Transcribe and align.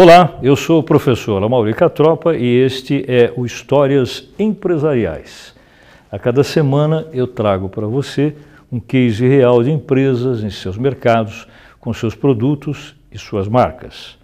Olá, 0.00 0.38
eu 0.44 0.54
sou 0.54 0.78
o 0.78 0.82
professor 0.84 1.42
Amaury 1.42 1.74
Catropa 1.74 2.36
e 2.36 2.46
este 2.46 3.04
é 3.08 3.32
o 3.36 3.44
Histórias 3.44 4.28
Empresariais. 4.38 5.52
A 6.08 6.16
cada 6.16 6.44
semana 6.44 7.08
eu 7.12 7.26
trago 7.26 7.68
para 7.68 7.84
você 7.84 8.32
um 8.70 8.78
case 8.78 9.26
real 9.26 9.60
de 9.60 9.72
empresas 9.72 10.44
em 10.44 10.50
seus 10.50 10.78
mercados, 10.78 11.48
com 11.80 11.92
seus 11.92 12.14
produtos 12.14 12.94
e 13.10 13.18
suas 13.18 13.48
marcas. 13.48 14.16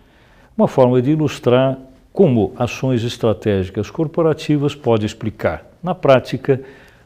Uma 0.56 0.68
forma 0.68 1.02
de 1.02 1.10
ilustrar 1.10 1.76
como 2.12 2.52
ações 2.56 3.02
estratégicas 3.02 3.90
corporativas 3.90 4.76
podem 4.76 5.06
explicar, 5.06 5.66
na 5.82 5.92
prática, 5.92 6.62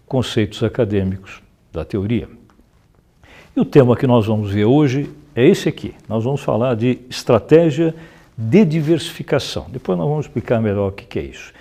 conceitos 0.07 0.63
acadêmicos 0.63 1.41
da 1.73 1.87
teoria. 1.87 2.29
E 3.57 3.61
o 3.61 3.65
tema 3.65 3.97
que 3.97 4.07
nós 4.07 4.27
vamos 4.27 4.53
ver 4.53 4.67
hoje 4.67 5.09
é 5.35 5.49
esse 5.49 5.71
aqui. 5.71 5.95
Nós 6.07 6.23
vamos 6.23 6.43
falar 6.43 6.75
de 6.75 6.99
estratégia 7.09 7.95
de 8.39 8.65
diversificação. 8.65 9.67
Depois 9.69 9.99
nós 9.99 10.09
vamos 10.09 10.27
explicar 10.27 10.61
melhor 10.61 10.91
o 10.91 10.93
que 10.93 11.19
é 11.19 11.23
isso. 11.23 11.53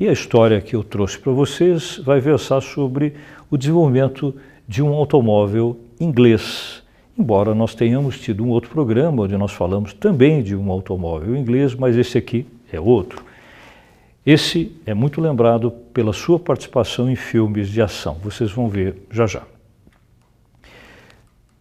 E 0.00 0.08
a 0.08 0.12
história 0.12 0.62
que 0.62 0.74
eu 0.74 0.82
trouxe 0.82 1.18
para 1.18 1.30
vocês 1.30 1.98
vai 1.98 2.20
versar 2.20 2.62
sobre 2.62 3.12
o 3.50 3.58
desenvolvimento 3.58 4.34
de 4.66 4.82
um 4.82 4.94
automóvel 4.94 5.78
inglês. 6.00 6.82
Embora 7.18 7.54
nós 7.54 7.74
tenhamos 7.74 8.18
tido 8.18 8.42
um 8.42 8.48
outro 8.48 8.70
programa 8.70 9.24
onde 9.24 9.36
nós 9.36 9.52
falamos 9.52 9.92
também 9.92 10.42
de 10.42 10.56
um 10.56 10.72
automóvel 10.72 11.36
inglês, 11.36 11.74
mas 11.74 11.96
esse 11.96 12.16
aqui 12.16 12.46
é 12.72 12.80
outro. 12.80 13.22
Esse 14.24 14.72
é 14.86 14.94
muito 14.94 15.20
lembrado 15.20 15.70
pela 15.92 16.14
sua 16.14 16.38
participação 16.38 17.10
em 17.10 17.16
filmes 17.16 17.68
de 17.68 17.82
ação. 17.82 18.16
Vocês 18.22 18.50
vão 18.50 18.68
ver 18.68 18.96
já 19.10 19.26
já. 19.26 19.42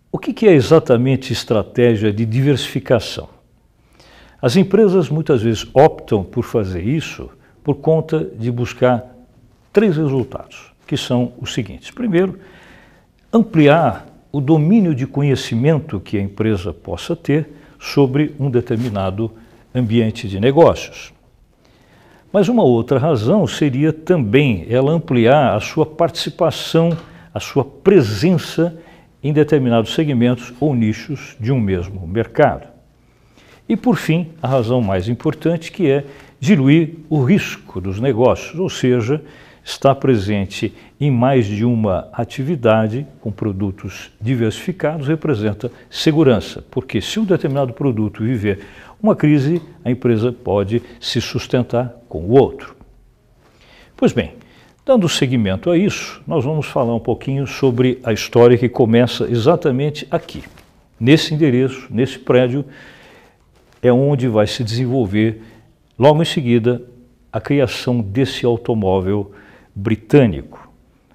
O 0.09 0.17
que 0.17 0.47
é 0.47 0.53
exatamente 0.53 1.33
estratégia 1.33 2.13
de 2.13 2.25
diversificação? 2.25 3.40
As 4.41 4.55
empresas 4.55 5.07
muitas 5.07 5.43
vezes 5.43 5.67
optam 5.71 6.23
por 6.23 6.43
fazer 6.43 6.81
isso 6.81 7.29
por 7.63 7.75
conta 7.75 8.25
de 8.25 8.51
buscar 8.51 9.05
três 9.71 9.95
resultados, 9.95 10.73
que 10.87 10.97
são 10.97 11.33
os 11.39 11.53
seguintes. 11.53 11.91
Primeiro, 11.91 12.39
ampliar 13.31 14.07
o 14.31 14.41
domínio 14.41 14.95
de 14.95 15.05
conhecimento 15.05 15.99
que 15.99 16.17
a 16.17 16.21
empresa 16.21 16.73
possa 16.73 17.15
ter 17.15 17.49
sobre 17.79 18.35
um 18.39 18.49
determinado 18.49 19.31
ambiente 19.75 20.27
de 20.27 20.39
negócios. 20.39 21.13
Mas 22.33 22.47
uma 22.47 22.63
outra 22.63 22.97
razão 22.97 23.45
seria 23.45 23.93
também 23.93 24.65
ela 24.69 24.91
ampliar 24.91 25.55
a 25.55 25.59
sua 25.59 25.85
participação, 25.85 26.97
a 27.33 27.39
sua 27.39 27.63
presença 27.63 28.75
em 29.21 29.31
determinados 29.31 29.93
segmentos 29.93 30.51
ou 30.59 30.73
nichos 30.73 31.35
de 31.39 31.51
um 31.51 31.59
mesmo 31.59 32.07
mercado. 32.07 32.70
E, 33.71 33.77
por 33.77 33.95
fim, 33.95 34.27
a 34.41 34.49
razão 34.49 34.81
mais 34.81 35.07
importante, 35.07 35.71
que 35.71 35.89
é 35.89 36.03
diluir 36.41 36.95
o 37.09 37.23
risco 37.23 37.79
dos 37.79 38.01
negócios, 38.01 38.59
ou 38.59 38.69
seja, 38.69 39.23
estar 39.63 39.95
presente 39.95 40.73
em 40.99 41.09
mais 41.09 41.45
de 41.45 41.63
uma 41.63 42.09
atividade 42.11 43.07
com 43.21 43.31
produtos 43.31 44.11
diversificados 44.19 45.07
representa 45.07 45.71
segurança, 45.89 46.61
porque 46.69 46.99
se 46.99 47.17
um 47.17 47.23
determinado 47.23 47.71
produto 47.71 48.21
viver 48.21 48.59
uma 49.01 49.15
crise, 49.15 49.61
a 49.85 49.89
empresa 49.89 50.33
pode 50.33 50.83
se 50.99 51.21
sustentar 51.21 51.95
com 52.09 52.23
o 52.23 52.31
outro. 52.31 52.75
Pois 53.95 54.11
bem, 54.11 54.33
dando 54.85 55.07
seguimento 55.07 55.71
a 55.71 55.77
isso, 55.77 56.21
nós 56.27 56.43
vamos 56.43 56.65
falar 56.65 56.93
um 56.93 56.99
pouquinho 56.99 57.47
sobre 57.47 58.01
a 58.03 58.11
história 58.11 58.57
que 58.57 58.67
começa 58.67 59.31
exatamente 59.31 60.05
aqui, 60.11 60.43
nesse 60.99 61.33
endereço, 61.33 61.87
nesse 61.89 62.19
prédio 62.19 62.65
é 63.81 63.91
onde 63.91 64.27
vai 64.27 64.47
se 64.47 64.63
desenvolver, 64.63 65.41
logo 65.97 66.21
em 66.21 66.25
seguida, 66.25 66.81
a 67.31 67.39
criação 67.39 68.01
desse 68.01 68.45
automóvel 68.45 69.31
britânico. 69.73 70.69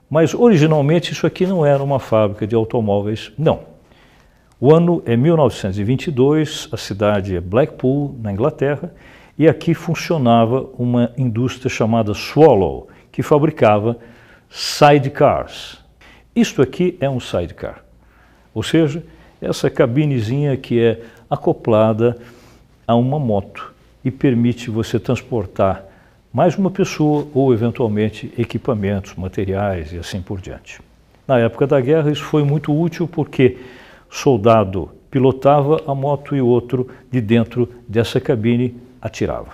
Mas 0.08 0.34
originalmente 0.34 1.12
isso 1.12 1.26
aqui 1.26 1.46
não 1.46 1.66
era 1.66 1.82
uma 1.82 1.98
fábrica 1.98 2.46
de 2.46 2.54
automóveis, 2.54 3.32
não. 3.36 3.60
O 4.58 4.74
ano 4.74 5.02
é 5.04 5.16
1922, 5.16 6.68
a 6.72 6.76
cidade 6.76 7.36
é 7.36 7.40
Blackpool, 7.40 8.16
na 8.22 8.32
Inglaterra, 8.32 8.94
e 9.38 9.46
aqui 9.46 9.74
funcionava 9.74 10.66
uma 10.78 11.12
indústria 11.18 11.68
chamada 11.68 12.14
Swallow, 12.14 12.88
que 13.12 13.22
fabricava 13.22 13.98
sidecars. 14.48 15.84
Isto 16.34 16.62
aqui 16.62 16.96
é 17.00 17.10
um 17.10 17.20
sidecar, 17.20 17.84
ou 18.54 18.62
seja, 18.62 19.04
essa 19.40 19.68
cabinezinha 19.68 20.56
que 20.56 20.80
é 20.80 21.02
acoplada 21.28 22.16
a 22.86 22.94
uma 22.94 23.18
moto 23.18 23.72
e 24.04 24.10
permite 24.10 24.70
você 24.70 25.00
transportar 25.00 25.84
mais 26.32 26.56
uma 26.56 26.70
pessoa 26.70 27.26
ou, 27.34 27.52
eventualmente, 27.52 28.32
equipamentos, 28.38 29.14
materiais 29.14 29.92
e 29.92 29.98
assim 29.98 30.20
por 30.20 30.40
diante. 30.40 30.80
Na 31.26 31.38
época 31.38 31.66
da 31.66 31.80
guerra, 31.80 32.10
isso 32.10 32.22
foi 32.22 32.44
muito 32.44 32.78
útil 32.78 33.08
porque 33.08 33.56
soldado 34.10 34.90
pilotava 35.10 35.82
a 35.86 35.94
moto 35.94 36.36
e 36.36 36.40
outro 36.40 36.88
de 37.10 37.20
dentro 37.20 37.68
dessa 37.88 38.20
cabine 38.20 38.76
atirava. 39.00 39.52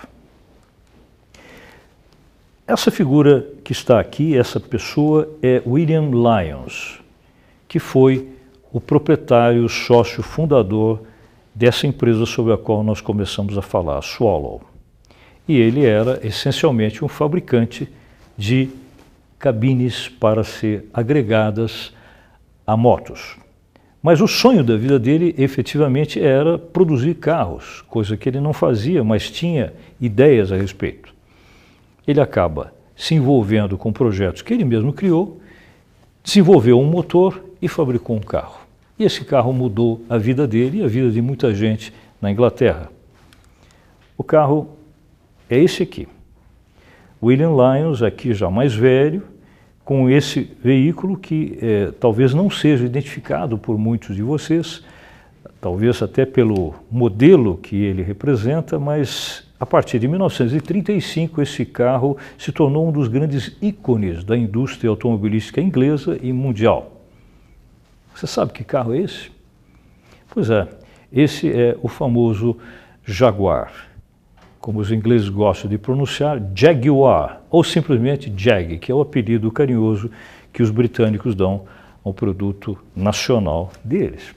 Essa 2.67 2.91
figura 2.91 3.45
que 3.63 3.71
está 3.71 3.99
aqui, 3.99 4.37
essa 4.37 4.59
pessoa, 4.59 5.29
é 5.41 5.61
William 5.65 6.09
Lyons, 6.11 6.99
que 7.67 7.79
foi 7.79 8.29
o 8.71 8.79
proprietário, 8.79 9.67
sócio 9.67 10.21
fundador 10.21 11.01
dessa 11.53 11.85
empresa 11.85 12.25
sobre 12.25 12.53
a 12.53 12.57
qual 12.57 12.83
nós 12.83 13.01
começamos 13.01 13.57
a 13.57 13.61
falar, 13.61 13.97
a 13.97 14.01
Swallow. 14.01 14.61
E 15.47 15.55
ele 15.59 15.85
era 15.85 16.19
essencialmente 16.25 17.03
um 17.03 17.07
fabricante 17.07 17.87
de 18.37 18.69
cabines 19.37 20.07
para 20.07 20.43
ser 20.43 20.89
agregadas 20.93 21.93
a 22.65 22.77
motos. 22.77 23.37
Mas 24.01 24.19
o 24.19 24.27
sonho 24.27 24.63
da 24.63 24.75
vida 24.75 24.99
dele 24.99 25.33
efetivamente 25.37 26.21
era 26.21 26.57
produzir 26.57 27.15
carros, 27.15 27.81
coisa 27.87 28.17
que 28.17 28.27
ele 28.27 28.39
não 28.39 28.51
fazia, 28.51 29.03
mas 29.03 29.29
tinha 29.29 29.73
ideias 29.99 30.51
a 30.51 30.57
respeito. 30.57 31.13
Ele 32.05 32.19
acaba 32.19 32.73
se 32.95 33.15
envolvendo 33.15 33.77
com 33.77 33.93
projetos 33.93 34.41
que 34.41 34.53
ele 34.53 34.65
mesmo 34.65 34.91
criou, 34.91 35.39
desenvolveu 36.23 36.79
um 36.79 36.85
motor 36.85 37.43
e 37.61 37.67
fabricou 37.67 38.15
um 38.15 38.21
carro. 38.21 38.62
E 38.97 39.03
esse 39.03 39.25
carro 39.25 39.51
mudou 39.51 40.01
a 40.09 40.17
vida 40.17 40.47
dele 40.47 40.79
e 40.79 40.83
a 40.83 40.87
vida 40.87 41.09
de 41.09 41.21
muita 41.21 41.53
gente 41.53 41.93
na 42.21 42.31
Inglaterra. 42.31 42.89
O 44.17 44.23
carro 44.23 44.69
é 45.49 45.59
esse 45.59 45.83
aqui. 45.83 46.07
William 47.21 47.51
Lyons, 47.51 48.03
aqui 48.03 48.33
já 48.33 48.49
mais 48.49 48.73
velho, 48.73 49.23
com 49.83 50.09
esse 50.09 50.51
veículo 50.63 51.17
que 51.17 51.57
é, 51.61 51.91
talvez 51.99 52.33
não 52.33 52.49
seja 52.49 52.85
identificado 52.85 53.57
por 53.57 53.77
muitos 53.77 54.15
de 54.15 54.21
vocês, 54.21 54.83
talvez 55.59 56.01
até 56.01 56.25
pelo 56.25 56.73
modelo 56.91 57.57
que 57.57 57.75
ele 57.75 58.01
representa, 58.01 58.79
mas 58.79 59.47
a 59.59 59.65
partir 59.65 59.99
de 59.99 60.07
1935 60.07 61.41
esse 61.41 61.65
carro 61.65 62.17
se 62.37 62.51
tornou 62.51 62.87
um 62.87 62.91
dos 62.91 63.07
grandes 63.07 63.55
ícones 63.61 64.23
da 64.23 64.37
indústria 64.37 64.89
automobilística 64.89 65.61
inglesa 65.61 66.17
e 66.21 66.31
mundial. 66.33 66.92
Você 68.15 68.27
sabe 68.27 68.53
que 68.53 68.63
carro 68.63 68.93
é 68.93 68.99
esse? 68.99 69.31
Pois 70.29 70.49
é, 70.49 70.67
esse 71.11 71.51
é 71.51 71.77
o 71.81 71.87
famoso 71.87 72.57
Jaguar, 73.05 73.71
como 74.59 74.79
os 74.79 74.91
ingleses 74.91 75.29
gostam 75.29 75.69
de 75.69 75.77
pronunciar, 75.77 76.41
Jaguar, 76.55 77.41
ou 77.49 77.63
simplesmente 77.63 78.33
Jag, 78.35 78.77
que 78.79 78.91
é 78.91 78.95
o 78.95 79.01
apelido 79.01 79.51
carinhoso 79.51 80.09
que 80.51 80.63
os 80.63 80.71
britânicos 80.71 81.35
dão 81.35 81.65
ao 82.03 82.13
produto 82.13 82.77
nacional 82.95 83.71
deles. 83.83 84.33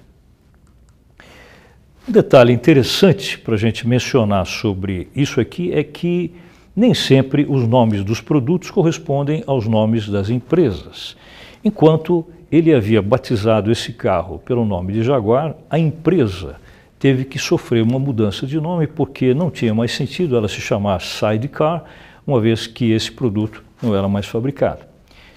Um 2.09 2.13
detalhe 2.13 2.53
interessante 2.53 3.39
para 3.39 3.55
a 3.55 3.59
gente 3.59 3.87
mencionar 3.87 4.47
sobre 4.47 5.09
isso 5.15 5.41
aqui 5.41 5.73
é 5.73 5.83
que 5.83 6.33
nem 6.75 6.95
sempre 6.95 7.47
os 7.49 7.67
nomes 7.67 8.05
dos 8.05 8.21
produtos 8.21 8.71
correspondem 8.71 9.43
aos 9.47 9.67
nomes 9.67 10.09
das 10.09 10.31
empresas. 10.31 11.17
Enquanto 11.65 12.25
ele 12.51 12.73
havia 12.73 13.03
batizado 13.03 13.71
esse 13.71 13.93
carro 13.93 14.39
pelo 14.39 14.65
nome 14.65 14.93
de 14.93 15.03
Jaguar, 15.03 15.55
a 15.69 15.79
empresa 15.79 16.57
teve 16.99 17.25
que 17.25 17.39
sofrer 17.39 17.83
uma 17.83 17.99
mudança 17.99 18.47
de 18.47 18.61
nome 18.61 18.87
porque 18.87 19.35
não 19.35 19.51
tinha 19.51 19.75
mais 19.75 19.93
sentido 19.93 20.37
ela 20.37 20.49
se 20.49 20.61
chamar 20.61 21.01
Sidecar, 21.01 21.85
uma 22.27 22.41
vez 22.41 22.67
que 22.67 22.93
esse 22.93 23.11
produto 23.11 23.63
não 23.83 23.95
era 23.95 24.09
mais 24.09 24.27
fabricado. 24.27 24.81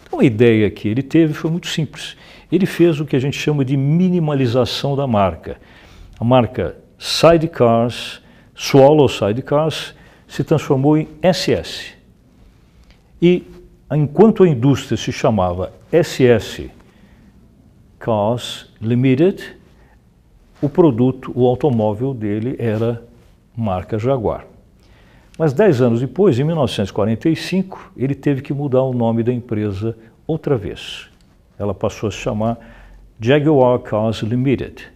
Então 0.08 0.20
a 0.20 0.24
ideia 0.24 0.70
que 0.70 0.88
ele 0.88 1.04
teve 1.04 1.34
foi 1.34 1.52
muito 1.52 1.68
simples. 1.68 2.16
Ele 2.52 2.66
fez 2.66 3.00
o 3.00 3.06
que 3.06 3.16
a 3.16 3.20
gente 3.20 3.38
chama 3.38 3.64
de 3.64 3.78
minimalização 3.78 4.96
da 4.96 5.06
marca. 5.06 5.58
A 6.20 6.24
marca 6.24 6.78
Sidecars, 6.98 8.22
Swallow 8.56 9.08
Sidecars, 9.08 9.94
se 10.28 10.44
transformou 10.44 10.98
em 10.98 11.08
SS. 11.22 11.94
E 13.22 13.44
enquanto 13.92 14.44
a 14.44 14.48
indústria 14.48 14.98
se 14.98 15.12
chamava 15.12 15.72
SS 15.92 16.70
Cars 18.00 18.72
Limited, 18.82 19.58
o 20.62 20.70
produto, 20.70 21.32
o 21.36 21.46
automóvel 21.46 22.14
dele 22.14 22.56
era 22.58 23.04
marca 23.56 24.00
Jaguar. 24.00 24.46
Mas 25.38 25.54
dez 25.54 25.82
anos 25.82 26.00
depois, 26.00 26.40
em 26.40 26.44
1945, 26.44 27.92
ele 27.96 28.16
teve 28.16 28.42
que 28.42 28.54
mudar 28.54 28.84
o 28.84 28.94
nome 28.94 29.22
da 29.22 29.32
empresa 29.32 29.98
outra 30.26 30.58
vez. 30.58 31.10
Ela 31.58 31.74
passou 31.74 32.08
a 32.08 32.12
se 32.12 32.18
chamar 32.18 32.58
Jaguar 33.20 33.80
Cars 33.80 34.22
Limited. 34.22 34.88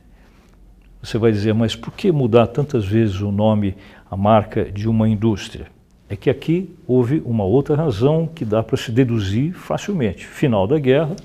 Você 1.02 1.18
vai 1.18 1.32
dizer, 1.32 1.54
mas 1.54 1.76
por 1.76 1.92
que 1.94 2.12
mudar 2.12 2.48
tantas 2.48 2.86
vezes 2.86 3.20
o 3.20 3.32
nome, 3.32 3.76
a 4.10 4.16
marca 4.16 4.64
de 4.72 4.88
uma 4.88 5.08
indústria? 5.08 5.68
É 6.08 6.16
que 6.16 6.30
aqui 6.30 6.74
houve 6.88 7.22
uma 7.26 7.44
outra 7.44 7.76
razão 7.76 8.28
que 8.28 8.46
dá 8.46 8.64
para 8.64 8.78
se 8.78 8.92
deduzir 8.92 9.54
facilmente. 9.54 10.26
Final 10.26 10.68
da 10.68 10.80
guerra, 10.80 11.16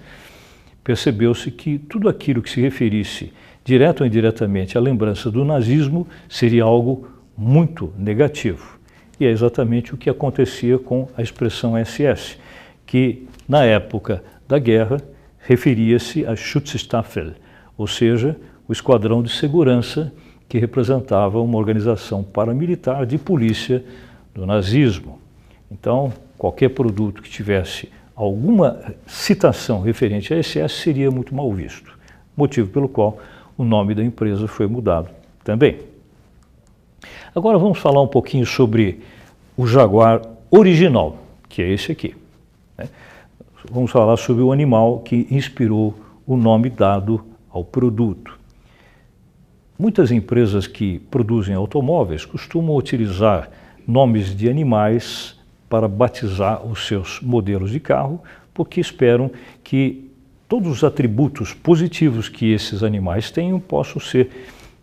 percebeu-se 0.89 1.51
que 1.51 1.77
tudo 1.77 2.09
aquilo 2.09 2.41
que 2.41 2.49
se 2.49 2.63
referisse 2.63 3.31
direto 3.63 4.01
ou 4.01 4.07
indiretamente 4.07 4.79
à 4.79 4.81
lembrança 4.81 5.31
do 5.31 5.45
nazismo 5.45 6.09
seria 6.31 6.65
algo 6.65 7.07
muito 7.37 7.93
negativo. 7.99 8.79
E 9.21 9.27
é 9.27 9.31
exatamente 9.31 9.93
o 9.93 9.99
que 9.99 10.09
acontecia 10.09 10.79
com 10.79 11.07
a 11.15 11.21
expressão 11.21 11.75
SS, 11.77 12.39
que 12.87 13.29
na 13.47 13.67
época 13.67 14.25
da 14.49 14.59
guerra 14.59 14.97
referia-se 15.41 16.25
a 16.25 16.35
Schutzstaffel, 16.35 17.33
ou 17.77 17.87
seja, 17.87 18.35
o 18.67 18.73
esquadrão 18.73 19.23
de 19.23 19.29
segurança 19.29 20.11
que 20.49 20.57
representava 20.57 21.39
uma 21.39 21.59
organização 21.59 22.25
paramilitar 22.25 23.05
de 23.05 23.19
polícia 23.19 23.85
do 24.35 24.47
nazismo. 24.47 25.19
Então, 25.71 26.11
qualquer 26.39 26.71
produto 26.71 27.21
que 27.21 27.29
tivesse 27.29 27.91
alguma 28.19 28.97
citação 29.07 29.81
referente 29.81 30.35
a 30.35 30.43
SS 30.43 30.83
seria 30.83 31.09
muito 31.09 31.33
mal 31.33 31.53
visto, 31.53 31.97
motivo 32.37 32.69
pelo 32.69 32.89
qual 32.89 33.17
o 33.57 33.63
nome 33.63 33.95
da 33.95 34.03
empresa 34.03 34.49
foi 34.49 34.67
mudado 34.67 35.09
também. 35.45 35.79
Agora 37.33 37.57
vamos 37.59 37.79
falar 37.79 38.03
um 38.03 38.09
pouquinho 38.09 38.45
sobre 38.45 39.01
o 39.57 39.69
Jaguar 39.69 40.21
original, 40.51 41.17
que 41.49 41.63
é 41.63 41.71
esse 41.71 41.93
aqui. 41.93 42.17
Né? 42.77 42.89
Vamos 43.71 43.93
falar 43.93 44.17
sobre 44.17 44.43
o 44.43 44.51
animal 44.51 44.99
que 44.99 45.29
inspirou 45.31 45.95
o 46.27 46.37
nome 46.37 46.71
dado 46.71 47.25
ao 47.49 47.63
produto. 47.63 48.37
Muitas 49.79 50.11
empresas 50.11 50.67
que 50.67 50.99
produzem 50.99 51.55
automóveis 51.55 52.25
costumam 52.25 52.75
utilizar 52.75 53.49
nomes 53.87 54.37
de 54.37 54.49
animais 54.49 55.38
para 55.69 55.87
batizar 55.87 56.65
os 56.65 56.87
seus 56.87 57.21
modelos 57.21 57.71
de 57.71 57.81
carro, 57.81 58.21
porque 58.55 58.81
esperam 58.81 59.31
que 59.63 60.11
todos 60.49 60.69
os 60.69 60.85
atributos 60.85 61.53
positivos 61.53 62.29
que 62.29 62.53
esses 62.53 62.83
animais 62.83 63.31
tenham 63.31 63.61
possam 63.61 64.01
ser 64.01 64.31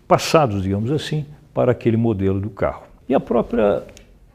passados, 0.07 0.61
digamos 0.61 0.91
assim, 0.91 1.25
para 1.53 1.71
aquele 1.71 1.97
modelo 1.97 2.39
do 2.39 2.49
carro. 2.49 2.83
E 3.09 3.15
a 3.15 3.19
própria 3.19 3.83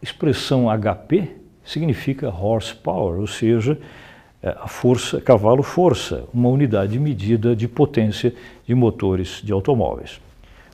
expressão 0.02 0.68
HP 0.68 1.28
significa 1.64 2.28
horsepower, 2.28 3.20
ou 3.20 3.26
seja, 3.26 3.78
é, 4.42 4.56
a 4.60 4.66
força, 4.66 5.20
cavalo-força, 5.20 6.24
uma 6.32 6.48
unidade 6.48 6.92
de 6.92 6.98
medida 6.98 7.54
de 7.54 7.68
potência 7.68 8.34
de 8.66 8.74
motores 8.74 9.40
de 9.44 9.52
automóveis. 9.52 10.20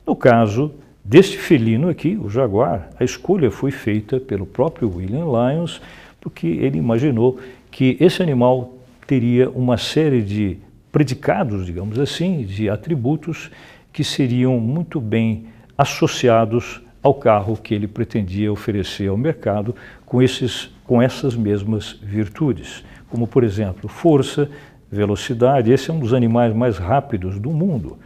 No 0.06 0.14
caso 0.14 0.72
deste 1.08 1.38
felino 1.38 1.88
aqui, 1.88 2.18
o 2.20 2.28
Jaguar, 2.28 2.90
a 2.98 3.04
escolha 3.04 3.48
foi 3.48 3.70
feita 3.70 4.18
pelo 4.18 4.44
próprio 4.44 4.92
William 4.92 5.24
Lyons, 5.24 5.80
porque 6.20 6.48
ele 6.48 6.78
imaginou 6.78 7.38
que 7.70 7.96
esse 8.00 8.20
animal 8.22 8.74
teria 9.06 9.48
uma 9.50 9.76
série 9.76 10.20
de 10.20 10.58
predicados, 10.90 11.64
digamos 11.64 11.98
assim, 12.00 12.42
de 12.42 12.68
atributos 12.68 13.50
que 13.92 14.02
seriam 14.02 14.58
muito 14.58 15.00
bem 15.00 15.46
associados 15.78 16.82
ao 17.00 17.14
carro 17.14 17.56
que 17.56 17.72
ele 17.72 17.86
pretendia 17.86 18.52
oferecer 18.52 19.08
ao 19.08 19.16
mercado 19.16 19.76
com, 20.04 20.20
esses, 20.20 20.74
com 20.84 21.00
essas 21.00 21.36
mesmas 21.36 22.00
virtudes, 22.02 22.84
como, 23.08 23.28
por 23.28 23.44
exemplo, 23.44 23.88
força, 23.88 24.50
velocidade, 24.90 25.70
esse 25.70 25.88
é 25.88 25.94
um 25.94 26.00
dos 26.00 26.12
animais 26.12 26.52
mais 26.52 26.78
rápidos 26.78 27.38
do 27.38 27.50
mundo, 27.50 27.96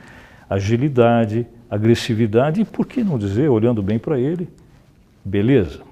agilidade, 0.51 1.47
agressividade 1.71 2.61
e, 2.61 2.65
por 2.65 2.87
que 2.87 3.05
não 3.05 3.17
dizer, 3.17 3.49
olhando 3.49 3.83
bem 3.83 3.99
para 3.99 4.19
ele, 4.19 4.49
beleza. 5.25 5.83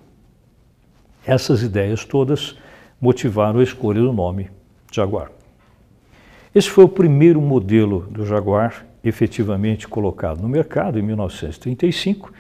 Essas 1.24 1.62
ideias 1.62 2.04
todas 2.04 2.56
motivaram 3.00 3.60
a 3.60 3.62
escolha 3.62 4.00
do 4.00 4.12
nome 4.12 4.50
Jaguar. 4.92 5.30
Esse 6.54 6.68
foi 6.68 6.84
o 6.84 6.88
primeiro 6.88 7.40
modelo 7.40 8.08
do 8.10 8.26
Jaguar 8.26 8.86
efetivamente 9.04 9.86
colocado 9.86 10.42
no 10.42 10.48
mercado 10.48 10.98
em 10.98 11.02
1935 11.02 12.32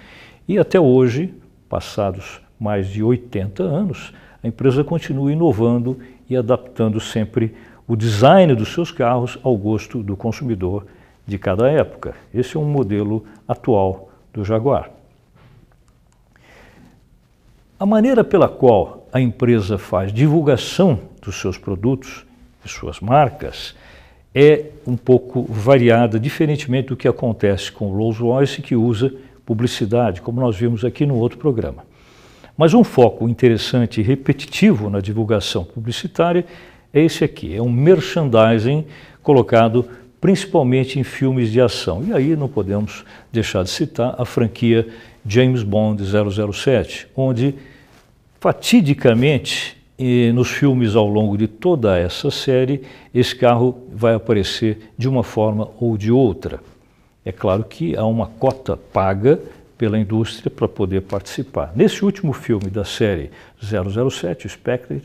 e 0.48 0.58
até 0.58 0.80
hoje, 0.80 1.34
passados 1.68 2.40
mais 2.58 2.88
de 2.88 3.02
80 3.02 3.62
anos, 3.62 4.12
a 4.42 4.48
empresa 4.48 4.82
continua 4.82 5.32
inovando 5.32 5.98
e 6.28 6.36
adaptando 6.36 6.98
sempre 6.98 7.54
o 7.86 7.94
design 7.94 8.54
dos 8.54 8.72
seus 8.72 8.90
carros 8.90 9.38
ao 9.42 9.56
gosto 9.56 10.02
do 10.02 10.16
consumidor 10.16 10.86
de 11.28 11.38
cada 11.38 11.70
época. 11.70 12.14
Esse 12.32 12.56
é 12.56 12.58
um 12.58 12.64
modelo 12.64 13.22
atual 13.46 14.08
do 14.32 14.42
Jaguar. 14.42 14.90
A 17.78 17.84
maneira 17.84 18.24
pela 18.24 18.48
qual 18.48 19.06
a 19.12 19.20
empresa 19.20 19.76
faz 19.76 20.10
divulgação 20.10 20.98
dos 21.22 21.36
seus 21.36 21.58
produtos, 21.58 22.24
de 22.64 22.70
suas 22.70 22.98
marcas, 22.98 23.76
é 24.34 24.70
um 24.86 24.96
pouco 24.96 25.42
variada, 25.42 26.18
diferentemente 26.18 26.88
do 26.88 26.96
que 26.96 27.06
acontece 27.06 27.70
com 27.70 27.90
o 27.90 27.96
Rolls-Royce, 27.96 28.62
que 28.62 28.74
usa 28.74 29.12
publicidade, 29.44 30.22
como 30.22 30.40
nós 30.40 30.56
vimos 30.56 30.82
aqui 30.84 31.04
no 31.04 31.16
outro 31.16 31.38
programa. 31.38 31.84
Mas 32.56 32.72
um 32.72 32.82
foco 32.82 33.28
interessante 33.28 34.00
e 34.00 34.04
repetitivo 34.04 34.88
na 34.88 35.00
divulgação 35.00 35.62
publicitária 35.62 36.44
é 36.92 37.02
esse 37.02 37.22
aqui, 37.22 37.54
é 37.54 37.62
um 37.62 37.70
merchandising 37.70 38.86
colocado 39.22 39.88
principalmente 40.20 40.98
em 40.98 41.04
filmes 41.04 41.50
de 41.50 41.60
ação. 41.60 42.04
E 42.06 42.12
aí 42.12 42.36
não 42.36 42.48
podemos 42.48 43.04
deixar 43.32 43.62
de 43.62 43.70
citar 43.70 44.14
a 44.18 44.24
franquia 44.24 44.88
James 45.26 45.62
Bond 45.62 46.02
007, 46.02 47.08
onde 47.16 47.54
fatidicamente 48.40 49.76
nos 50.32 50.48
filmes 50.48 50.94
ao 50.94 51.08
longo 51.08 51.36
de 51.36 51.48
toda 51.48 51.98
essa 51.98 52.30
série, 52.30 52.82
esse 53.12 53.34
carro 53.34 53.82
vai 53.92 54.14
aparecer 54.14 54.92
de 54.96 55.08
uma 55.08 55.24
forma 55.24 55.70
ou 55.80 55.96
de 55.96 56.12
outra. 56.12 56.60
É 57.24 57.32
claro 57.32 57.64
que 57.64 57.96
há 57.96 58.06
uma 58.06 58.26
cota 58.26 58.76
paga 58.76 59.40
pela 59.76 59.98
indústria 59.98 60.50
para 60.50 60.68
poder 60.68 61.02
participar. 61.02 61.72
Nesse 61.74 62.04
último 62.04 62.32
filme 62.32 62.70
da 62.70 62.84
série 62.84 63.30
007, 63.60 64.46
o 64.46 64.48
Spectre, 64.48 65.02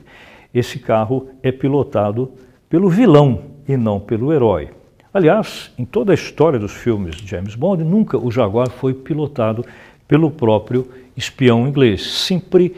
esse 0.54 0.78
carro 0.78 1.28
é 1.42 1.52
pilotado 1.52 2.32
pelo 2.70 2.88
vilão 2.88 3.42
e 3.68 3.76
não 3.76 4.00
pelo 4.00 4.32
herói. 4.32 4.70
Aliás, 5.14 5.72
em 5.78 5.86
toda 5.86 6.12
a 6.12 6.16
história 6.16 6.58
dos 6.58 6.72
filmes 6.72 7.16
de 7.16 7.30
James 7.30 7.56
Bond, 7.56 7.84
nunca 7.84 8.18
o 8.18 8.32
Jaguar 8.32 8.70
foi 8.70 8.94
pilotado 8.94 9.66
pelo 10.08 10.32
próprio 10.32 10.90
espião 11.16 11.68
inglês, 11.68 12.04
sempre 12.04 12.76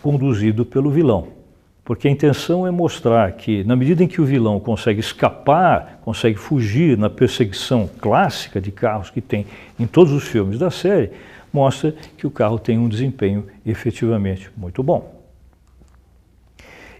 conduzido 0.00 0.64
pelo 0.64 0.90
vilão 0.90 1.38
porque 1.88 2.06
a 2.06 2.10
intenção 2.10 2.66
é 2.66 2.70
mostrar 2.70 3.32
que, 3.32 3.64
na 3.64 3.74
medida 3.74 4.04
em 4.04 4.06
que 4.06 4.20
o 4.20 4.24
vilão 4.26 4.60
consegue 4.60 5.00
escapar, 5.00 6.02
consegue 6.04 6.36
fugir 6.36 6.98
na 6.98 7.08
perseguição 7.08 7.88
clássica 7.98 8.60
de 8.60 8.70
carros 8.70 9.08
que 9.08 9.22
tem 9.22 9.46
em 9.80 9.86
todos 9.86 10.12
os 10.12 10.24
filmes 10.24 10.58
da 10.58 10.70
série, 10.70 11.10
mostra 11.50 11.94
que 12.18 12.26
o 12.26 12.30
carro 12.30 12.58
tem 12.58 12.76
um 12.76 12.90
desempenho 12.90 13.46
efetivamente 13.64 14.50
muito 14.54 14.82
bom. 14.82 15.17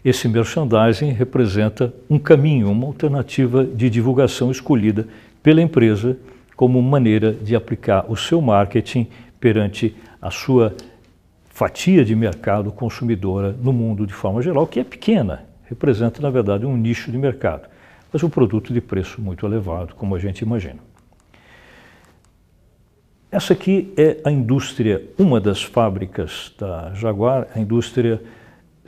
Esse 0.09 0.27
merchandising 0.27 1.11
representa 1.11 1.93
um 2.09 2.19
caminho, 2.19 2.71
uma 2.71 2.87
alternativa 2.87 3.63
de 3.63 3.91
divulgação 3.91 4.51
escolhida 4.51 5.07
pela 5.43 5.61
empresa 5.61 6.17
como 6.57 6.81
maneira 6.81 7.31
de 7.31 7.55
aplicar 7.55 8.11
o 8.11 8.17
seu 8.17 8.41
marketing 8.41 9.07
perante 9.39 9.95
a 10.23 10.31
sua 10.31 10.75
fatia 11.51 12.07
de 12.07 12.17
mercado 12.17 12.73
consumidora 12.73 13.55
no 13.63 13.71
mundo 13.71 14.07
de 14.07 14.15
forma 14.15 14.41
geral, 14.41 14.67
que 14.67 14.81
é 14.81 14.85
pequena, 14.85 15.45
representa, 15.67 16.23
na 16.23 16.31
verdade, 16.31 16.65
um 16.65 16.75
nicho 16.75 17.13
de 17.13 17.19
mercado, 17.19 17.69
mas 18.11 18.23
um 18.23 18.31
produto 18.31 18.73
de 18.73 18.81
preço 18.81 19.21
muito 19.21 19.45
elevado, 19.45 19.95
como 19.95 20.15
a 20.15 20.19
gente 20.19 20.41
imagina. 20.41 20.79
Essa 23.31 23.53
aqui 23.53 23.93
é 23.95 24.17
a 24.25 24.31
indústria, 24.31 25.03
uma 25.19 25.39
das 25.39 25.63
fábricas 25.63 26.55
da 26.59 26.95
Jaguar, 26.95 27.47
a 27.55 27.61
indústria 27.61 28.23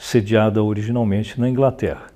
sediada 0.01 0.63
originalmente 0.63 1.39
na 1.39 1.49
Inglaterra. 1.49 2.07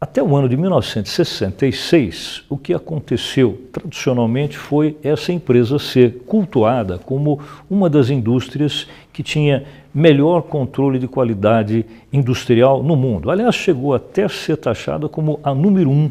Até 0.00 0.22
o 0.22 0.34
ano 0.34 0.48
de 0.48 0.56
1966, 0.56 2.44
o 2.48 2.56
que 2.56 2.72
aconteceu 2.72 3.60
tradicionalmente 3.70 4.56
foi 4.56 4.96
essa 5.02 5.32
empresa 5.32 5.78
ser 5.78 6.20
cultuada 6.24 6.98
como 6.98 7.40
uma 7.68 7.90
das 7.90 8.08
indústrias 8.08 8.86
que 9.12 9.22
tinha 9.22 9.64
melhor 9.92 10.42
controle 10.42 10.98
de 10.98 11.08
qualidade 11.08 11.84
industrial 12.12 12.82
no 12.82 12.96
mundo. 12.96 13.30
Aliás, 13.30 13.54
chegou 13.54 13.92
até 13.92 14.24
a 14.24 14.28
ser 14.28 14.56
taxada 14.56 15.08
como 15.08 15.40
a 15.42 15.52
número 15.52 15.90
um 15.90 16.10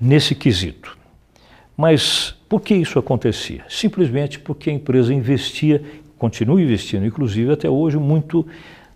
nesse 0.00 0.34
quesito. 0.34 0.98
Mas 1.76 2.34
por 2.48 2.60
que 2.60 2.74
isso 2.74 2.98
acontecia? 2.98 3.64
Simplesmente 3.68 4.40
porque 4.40 4.68
a 4.68 4.72
empresa 4.72 5.14
investia 5.14 5.80
continua 6.18 6.60
investindo, 6.60 7.06
inclusive 7.06 7.52
até 7.52 7.70
hoje, 7.70 7.98
muito 7.98 8.46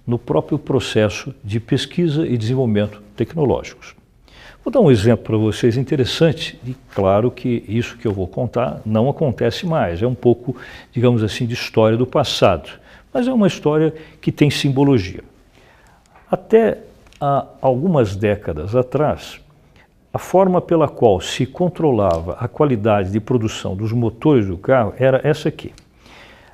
no 0.06 0.18
próprio 0.18 0.58
processo 0.58 1.34
de 1.42 1.58
pesquisa 1.58 2.26
e 2.26 2.36
desenvolvimento 2.36 3.02
tecnológicos. 3.16 3.94
Vou 4.64 4.72
dar 4.72 4.80
um 4.80 4.90
exemplo 4.90 5.24
para 5.24 5.36
vocês 5.36 5.76
interessante, 5.76 6.58
e 6.66 6.74
claro 6.94 7.30
que 7.30 7.64
isso 7.68 7.96
que 7.96 8.06
eu 8.06 8.12
vou 8.12 8.26
contar 8.26 8.80
não 8.84 9.08
acontece 9.08 9.64
mais, 9.64 10.02
é 10.02 10.06
um 10.06 10.14
pouco, 10.14 10.56
digamos 10.92 11.22
assim, 11.22 11.46
de 11.46 11.54
história 11.54 11.96
do 11.96 12.06
passado, 12.06 12.68
mas 13.12 13.28
é 13.28 13.32
uma 13.32 13.46
história 13.46 13.94
que 14.20 14.32
tem 14.32 14.50
simbologia. 14.50 15.22
Até 16.30 16.78
há 17.20 17.46
algumas 17.60 18.16
décadas 18.16 18.74
atrás, 18.74 19.40
a 20.12 20.18
forma 20.18 20.60
pela 20.60 20.88
qual 20.88 21.20
se 21.20 21.46
controlava 21.46 22.36
a 22.40 22.48
qualidade 22.48 23.10
de 23.10 23.20
produção 23.20 23.76
dos 23.76 23.92
motores 23.92 24.46
do 24.46 24.56
carro 24.56 24.94
era 24.98 25.20
essa 25.22 25.48
aqui. 25.48 25.72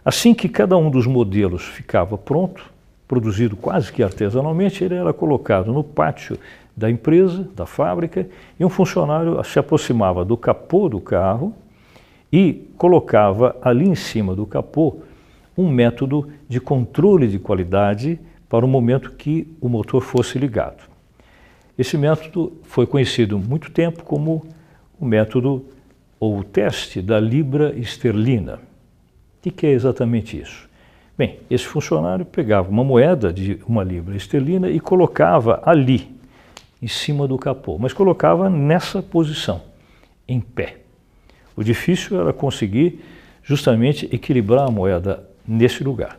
Assim 0.04 0.34
que 0.34 0.48
cada 0.48 0.76
um 0.76 0.90
dos 0.90 1.06
modelos 1.06 1.62
ficava 1.62 2.18
pronto, 2.18 2.71
produzido 3.12 3.56
quase 3.56 3.92
que 3.92 4.02
artesanalmente, 4.02 4.82
ele 4.82 4.94
era 4.94 5.12
colocado 5.12 5.70
no 5.70 5.84
pátio 5.84 6.38
da 6.74 6.90
empresa, 6.90 7.46
da 7.54 7.66
fábrica, 7.66 8.26
e 8.58 8.64
um 8.64 8.70
funcionário 8.70 9.44
se 9.44 9.58
aproximava 9.58 10.24
do 10.24 10.34
capô 10.34 10.88
do 10.88 10.98
carro 10.98 11.54
e 12.32 12.66
colocava 12.78 13.54
ali 13.60 13.86
em 13.86 13.94
cima 13.94 14.34
do 14.34 14.46
capô 14.46 15.00
um 15.58 15.68
método 15.68 16.30
de 16.48 16.58
controle 16.58 17.28
de 17.28 17.38
qualidade 17.38 18.18
para 18.48 18.64
o 18.64 18.68
momento 18.68 19.12
que 19.12 19.46
o 19.60 19.68
motor 19.68 20.00
fosse 20.00 20.38
ligado. 20.38 20.82
Esse 21.76 21.98
método 21.98 22.54
foi 22.62 22.86
conhecido 22.86 23.38
muito 23.38 23.70
tempo 23.70 24.04
como 24.04 24.46
o 24.98 25.04
método 25.04 25.66
ou 26.18 26.38
o 26.38 26.44
teste 26.44 27.02
da 27.02 27.20
libra 27.20 27.78
esterlina. 27.78 28.54
O 29.44 29.50
que 29.50 29.66
é 29.66 29.70
exatamente 29.70 30.40
isso? 30.40 30.71
Bem, 31.16 31.40
esse 31.50 31.66
funcionário 31.66 32.24
pegava 32.24 32.70
uma 32.70 32.82
moeda 32.82 33.32
de 33.32 33.60
uma 33.68 33.84
libra 33.84 34.16
esterlina 34.16 34.70
e 34.70 34.80
colocava 34.80 35.60
ali, 35.64 36.10
em 36.80 36.88
cima 36.88 37.28
do 37.28 37.36
capô, 37.36 37.78
mas 37.78 37.92
colocava 37.92 38.48
nessa 38.48 39.02
posição, 39.02 39.60
em 40.26 40.40
pé. 40.40 40.78
O 41.54 41.62
difícil 41.62 42.18
era 42.18 42.32
conseguir 42.32 43.04
justamente 43.42 44.08
equilibrar 44.12 44.66
a 44.68 44.70
moeda 44.70 45.28
nesse 45.46 45.84
lugar. 45.84 46.18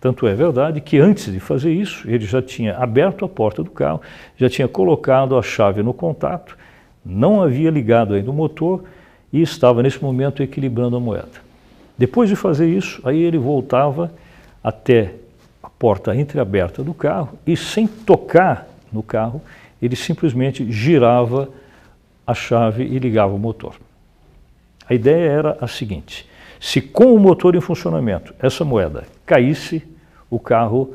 Tanto 0.00 0.26
é 0.26 0.34
verdade 0.34 0.80
que 0.80 0.98
antes 0.98 1.32
de 1.32 1.40
fazer 1.40 1.72
isso, 1.72 2.10
ele 2.10 2.26
já 2.26 2.42
tinha 2.42 2.76
aberto 2.76 3.24
a 3.24 3.28
porta 3.28 3.62
do 3.62 3.70
carro, 3.70 4.02
já 4.36 4.50
tinha 4.50 4.68
colocado 4.68 5.36
a 5.36 5.42
chave 5.42 5.82
no 5.82 5.94
contato, 5.94 6.58
não 7.04 7.40
havia 7.40 7.70
ligado 7.70 8.12
ainda 8.12 8.30
o 8.30 8.34
motor 8.34 8.84
e 9.32 9.40
estava 9.40 9.82
nesse 9.82 10.02
momento 10.02 10.42
equilibrando 10.42 10.96
a 10.96 11.00
moeda. 11.00 11.44
Depois 11.96 12.28
de 12.28 12.36
fazer 12.36 12.68
isso, 12.68 13.00
aí 13.04 13.22
ele 13.22 13.38
voltava 13.38 14.12
até 14.62 15.14
a 15.62 15.68
porta 15.68 16.14
entreaberta 16.14 16.82
do 16.82 16.92
carro 16.92 17.38
e 17.46 17.56
sem 17.56 17.86
tocar 17.86 18.66
no 18.92 19.02
carro, 19.02 19.40
ele 19.80 19.96
simplesmente 19.96 20.70
girava 20.70 21.48
a 22.26 22.34
chave 22.34 22.84
e 22.84 22.98
ligava 22.98 23.34
o 23.34 23.38
motor. 23.38 23.74
A 24.88 24.94
ideia 24.94 25.30
era 25.30 25.58
a 25.60 25.66
seguinte: 25.66 26.28
se 26.60 26.80
com 26.80 27.14
o 27.14 27.18
motor 27.18 27.54
em 27.54 27.60
funcionamento 27.60 28.34
essa 28.40 28.64
moeda 28.64 29.04
caísse, 29.24 29.82
o 30.30 30.38
carro 30.38 30.94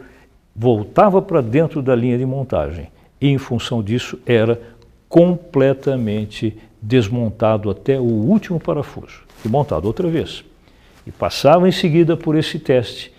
voltava 0.55 1.21
para 1.21 1.41
dentro 1.41 1.81
da 1.81 1.95
linha 1.95 2.17
de 2.17 2.25
montagem 2.25 2.89
e, 3.21 3.29
em 3.29 3.37
função 3.37 3.81
disso, 3.81 4.19
era 4.25 4.59
completamente 5.07 6.57
desmontado 6.81 7.69
até 7.69 7.99
o 7.99 8.03
último 8.03 8.59
parafuso 8.59 9.23
e 9.43 9.47
montado 9.47 9.85
outra 9.85 10.07
vez. 10.07 10.43
E 11.09 11.11
passava 11.11 11.67
em 11.67 11.71
seguida 11.71 12.15
por 12.15 12.35
esse 12.35 12.59
teste 12.59 13.11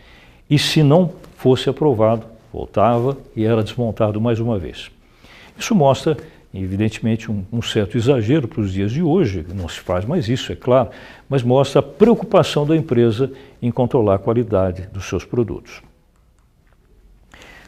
e, 0.48 0.56
se 0.56 0.80
não 0.80 1.12
fosse 1.36 1.68
aprovado, 1.68 2.24
voltava 2.52 3.18
e 3.34 3.44
era 3.44 3.64
desmontado 3.64 4.20
mais 4.20 4.38
uma 4.38 4.56
vez. 4.60 4.92
Isso 5.58 5.74
mostra, 5.74 6.16
evidentemente, 6.54 7.28
um, 7.32 7.44
um 7.52 7.60
certo 7.60 7.98
exagero 7.98 8.46
para 8.46 8.60
os 8.60 8.72
dias 8.72 8.92
de 8.92 9.02
hoje, 9.02 9.44
não 9.52 9.68
se 9.68 9.80
faz 9.80 10.04
mais 10.04 10.28
isso, 10.28 10.52
é 10.52 10.54
claro, 10.54 10.90
mas 11.28 11.42
mostra 11.42 11.80
a 11.80 11.82
preocupação 11.82 12.64
da 12.64 12.76
empresa 12.76 13.32
em 13.60 13.72
controlar 13.72 14.14
a 14.14 14.18
qualidade 14.20 14.82
dos 14.92 15.06
seus 15.06 15.24
produtos. 15.24 15.82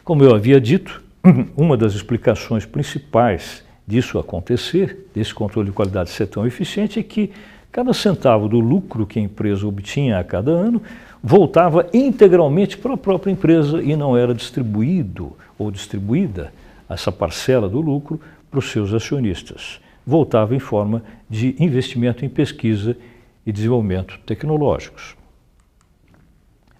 Como 0.05 0.23
eu 0.23 0.33
havia 0.33 0.61
dito, 0.61 1.03
uma 1.57 1.75
das 1.75 1.95
explicações 1.95 2.65
principais 2.65 3.61
disso 3.85 4.17
acontecer, 4.17 5.05
desse 5.13 5.33
controle 5.33 5.67
de 5.67 5.75
qualidade 5.75 6.11
ser 6.11 6.27
tão 6.27 6.47
eficiente, 6.47 6.97
é 6.97 7.03
que 7.03 7.29
cada 7.73 7.91
centavo 7.91 8.47
do 8.47 8.59
lucro 8.59 9.07
que 9.07 9.17
a 9.17 9.21
empresa 9.21 9.67
obtinha 9.67 10.19
a 10.19 10.23
cada 10.23 10.51
ano 10.51 10.79
voltava 11.23 11.89
integralmente 11.91 12.77
para 12.77 12.93
a 12.93 12.97
própria 12.97 13.31
empresa 13.31 13.81
e 13.81 13.95
não 13.95 14.15
era 14.15 14.31
distribuído 14.31 15.35
ou 15.57 15.71
distribuída 15.71 16.53
essa 16.87 17.11
parcela 17.11 17.67
do 17.67 17.81
lucro 17.81 18.21
para 18.51 18.59
os 18.59 18.69
seus 18.69 18.93
acionistas. 18.93 19.81
Voltava 20.05 20.55
em 20.55 20.59
forma 20.59 21.03
de 21.27 21.55
investimento 21.57 22.23
em 22.23 22.29
pesquisa 22.29 22.95
e 23.43 23.51
desenvolvimento 23.51 24.19
tecnológicos. 24.23 25.15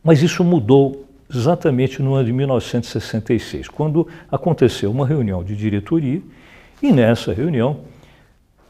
Mas 0.04 0.22
isso 0.22 0.44
mudou 0.44 1.08
exatamente 1.34 2.04
no 2.04 2.14
ano 2.14 2.28
de 2.28 2.34
1966, 2.34 3.68
quando 3.68 4.08
aconteceu 4.32 4.92
uma 4.92 5.08
reunião 5.08 5.44
de 5.44 5.56
diretoria 5.56 6.22
e 6.84 6.92
nessa 6.92 7.34
reunião 7.34 7.80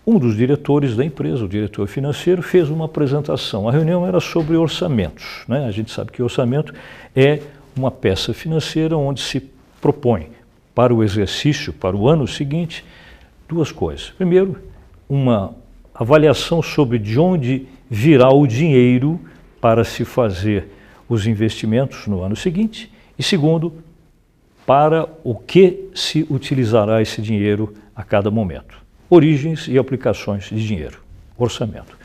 um 0.05 0.19
dos 0.19 0.35
diretores 0.35 0.95
da 0.95 1.05
empresa, 1.05 1.45
o 1.45 1.47
diretor 1.47 1.87
financeiro, 1.87 2.41
fez 2.41 2.69
uma 2.69 2.85
apresentação. 2.85 3.69
A 3.69 3.71
reunião 3.71 4.05
era 4.05 4.19
sobre 4.19 4.57
orçamentos. 4.57 5.43
Né? 5.47 5.65
A 5.65 5.71
gente 5.71 5.91
sabe 5.91 6.11
que 6.11 6.21
orçamento 6.21 6.73
é 7.15 7.41
uma 7.75 7.89
peça 7.89 8.33
financeira 8.33 8.97
onde 8.97 9.21
se 9.21 9.49
propõe 9.81 10.27
para 10.75 10.93
o 10.93 11.03
exercício, 11.03 11.71
para 11.71 11.95
o 11.95 12.07
ano 12.09 12.27
seguinte, 12.27 12.83
duas 13.47 13.71
coisas. 13.71 14.09
Primeiro, 14.09 14.57
uma 15.07 15.55
avaliação 15.95 16.61
sobre 16.61 16.99
de 16.99 17.17
onde 17.17 17.65
virá 17.89 18.29
o 18.29 18.45
dinheiro 18.45 19.19
para 19.61 19.85
se 19.85 20.03
fazer 20.03 20.67
os 21.07 21.25
investimentos 21.27 22.07
no 22.07 22.21
ano 22.21 22.35
seguinte. 22.35 22.91
E 23.17 23.23
segundo, 23.23 23.73
para 24.65 25.07
o 25.23 25.35
que 25.35 25.89
se 25.93 26.27
utilizará 26.29 27.01
esse 27.01 27.21
dinheiro 27.21 27.73
a 27.95 28.03
cada 28.03 28.29
momento 28.29 28.82
origens 29.09 29.67
e 29.67 29.77
aplicações 29.77 30.45
de 30.45 30.65
dinheiro, 30.65 30.99
orçamento. 31.37 31.97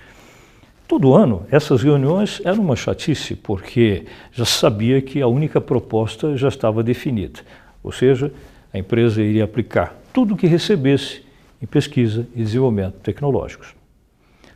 Todo 0.86 1.14
ano, 1.14 1.46
essas 1.50 1.82
reuniões 1.82 2.40
eram 2.44 2.62
uma 2.62 2.74
chatice, 2.74 3.34
porque 3.34 4.06
já 4.32 4.44
sabia 4.44 5.02
que 5.02 5.20
a 5.20 5.26
única 5.26 5.60
proposta 5.60 6.36
já 6.36 6.48
estava 6.48 6.82
definida, 6.82 7.40
ou 7.82 7.92
seja, 7.92 8.32
a 8.72 8.78
empresa 8.78 9.22
iria 9.22 9.44
aplicar 9.44 9.94
tudo 10.12 10.34
o 10.34 10.36
que 10.36 10.46
recebesse 10.46 11.22
em 11.60 11.66
pesquisa 11.66 12.26
e 12.34 12.42
desenvolvimento 12.42 12.94
tecnológicos. 13.00 13.74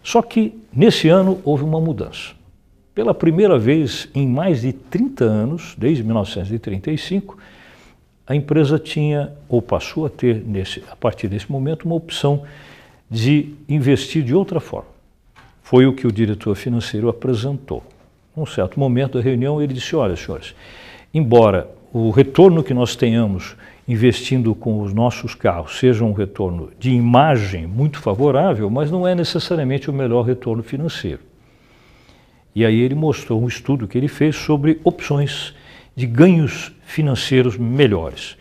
Só 0.02 0.22
que, 0.22 0.58
nesse 0.72 1.08
ano, 1.08 1.40
houve 1.44 1.64
uma 1.64 1.80
mudança. 1.80 2.32
Pela 2.94 3.14
primeira 3.14 3.58
vez 3.58 4.08
em 4.14 4.26
mais 4.26 4.62
de 4.62 4.72
30 4.72 5.24
anos, 5.24 5.74
desde 5.78 6.02
1935, 6.02 7.38
a 8.26 8.34
empresa 8.34 8.78
tinha, 8.78 9.32
ou 9.48 9.60
passou 9.60 10.06
a 10.06 10.10
ter, 10.10 10.42
nesse, 10.46 10.82
a 10.90 10.96
partir 10.96 11.28
desse 11.28 11.50
momento, 11.50 11.84
uma 11.84 11.94
opção 11.94 12.44
de 13.10 13.54
investir 13.68 14.22
de 14.22 14.34
outra 14.34 14.60
forma. 14.60 14.88
Foi 15.62 15.86
o 15.86 15.92
que 15.92 16.06
o 16.06 16.12
diretor 16.12 16.54
financeiro 16.54 17.08
apresentou. 17.08 17.82
Num 18.36 18.46
certo 18.46 18.78
momento 18.78 19.18
da 19.18 19.24
reunião, 19.24 19.60
ele 19.60 19.74
disse: 19.74 19.94
Olha, 19.94 20.16
senhores, 20.16 20.54
embora 21.12 21.68
o 21.92 22.10
retorno 22.10 22.62
que 22.62 22.72
nós 22.72 22.96
tenhamos 22.96 23.56
investindo 23.86 24.54
com 24.54 24.80
os 24.80 24.94
nossos 24.94 25.34
carros 25.34 25.78
seja 25.78 26.04
um 26.04 26.12
retorno 26.12 26.70
de 26.78 26.90
imagem 26.90 27.66
muito 27.66 27.98
favorável, 27.98 28.70
mas 28.70 28.90
não 28.90 29.06
é 29.06 29.14
necessariamente 29.14 29.90
o 29.90 29.92
melhor 29.92 30.22
retorno 30.22 30.62
financeiro. 30.62 31.20
E 32.54 32.64
aí 32.64 32.80
ele 32.80 32.94
mostrou 32.94 33.42
um 33.42 33.48
estudo 33.48 33.88
que 33.88 33.98
ele 33.98 34.08
fez 34.08 34.36
sobre 34.36 34.80
opções 34.84 35.54
de 35.94 36.06
ganhos 36.06 36.72
financeiros 36.84 37.56
melhores. 37.56 38.36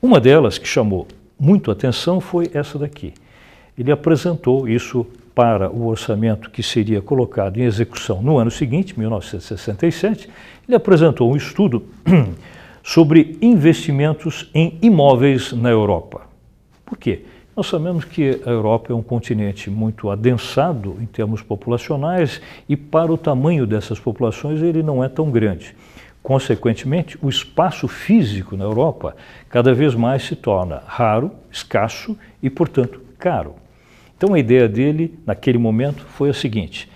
Uma 0.00 0.20
delas 0.20 0.58
que 0.58 0.68
chamou 0.68 1.06
muito 1.38 1.70
atenção 1.70 2.20
foi 2.20 2.50
essa 2.54 2.78
daqui. 2.78 3.12
Ele 3.78 3.92
apresentou 3.92 4.68
isso 4.68 5.06
para 5.34 5.70
o 5.70 5.86
orçamento 5.86 6.50
que 6.50 6.62
seria 6.62 7.02
colocado 7.02 7.58
em 7.58 7.64
execução 7.64 8.22
no 8.22 8.38
ano 8.38 8.50
seguinte, 8.50 8.98
1967. 8.98 10.30
Ele 10.66 10.74
apresentou 10.74 11.30
um 11.30 11.36
estudo 11.36 11.84
sobre 12.82 13.36
investimentos 13.42 14.50
em 14.54 14.78
imóveis 14.80 15.52
na 15.52 15.68
Europa. 15.68 16.22
Por 16.86 16.96
quê? 16.96 17.24
Nós 17.54 17.66
sabemos 17.66 18.04
que 18.04 18.40
a 18.46 18.50
Europa 18.50 18.92
é 18.92 18.94
um 18.94 19.02
continente 19.02 19.68
muito 19.70 20.10
adensado 20.10 20.96
em 21.00 21.06
termos 21.06 21.42
populacionais 21.42 22.40
e 22.68 22.76
para 22.76 23.12
o 23.12 23.18
tamanho 23.18 23.66
dessas 23.66 23.98
populações 23.98 24.62
ele 24.62 24.82
não 24.82 25.02
é 25.02 25.08
tão 25.08 25.30
grande. 25.30 25.74
Consequentemente, 26.26 27.16
o 27.22 27.28
espaço 27.28 27.86
físico 27.86 28.56
na 28.56 28.64
Europa 28.64 29.14
cada 29.48 29.72
vez 29.72 29.94
mais 29.94 30.24
se 30.24 30.34
torna 30.34 30.82
raro, 30.84 31.30
escasso 31.52 32.18
e, 32.42 32.50
portanto, 32.50 33.00
caro. 33.16 33.54
Então, 34.16 34.34
a 34.34 34.38
ideia 34.40 34.68
dele, 34.68 35.16
naquele 35.24 35.56
momento, 35.56 36.04
foi 36.04 36.28
a 36.28 36.34
seguinte: 36.34 36.90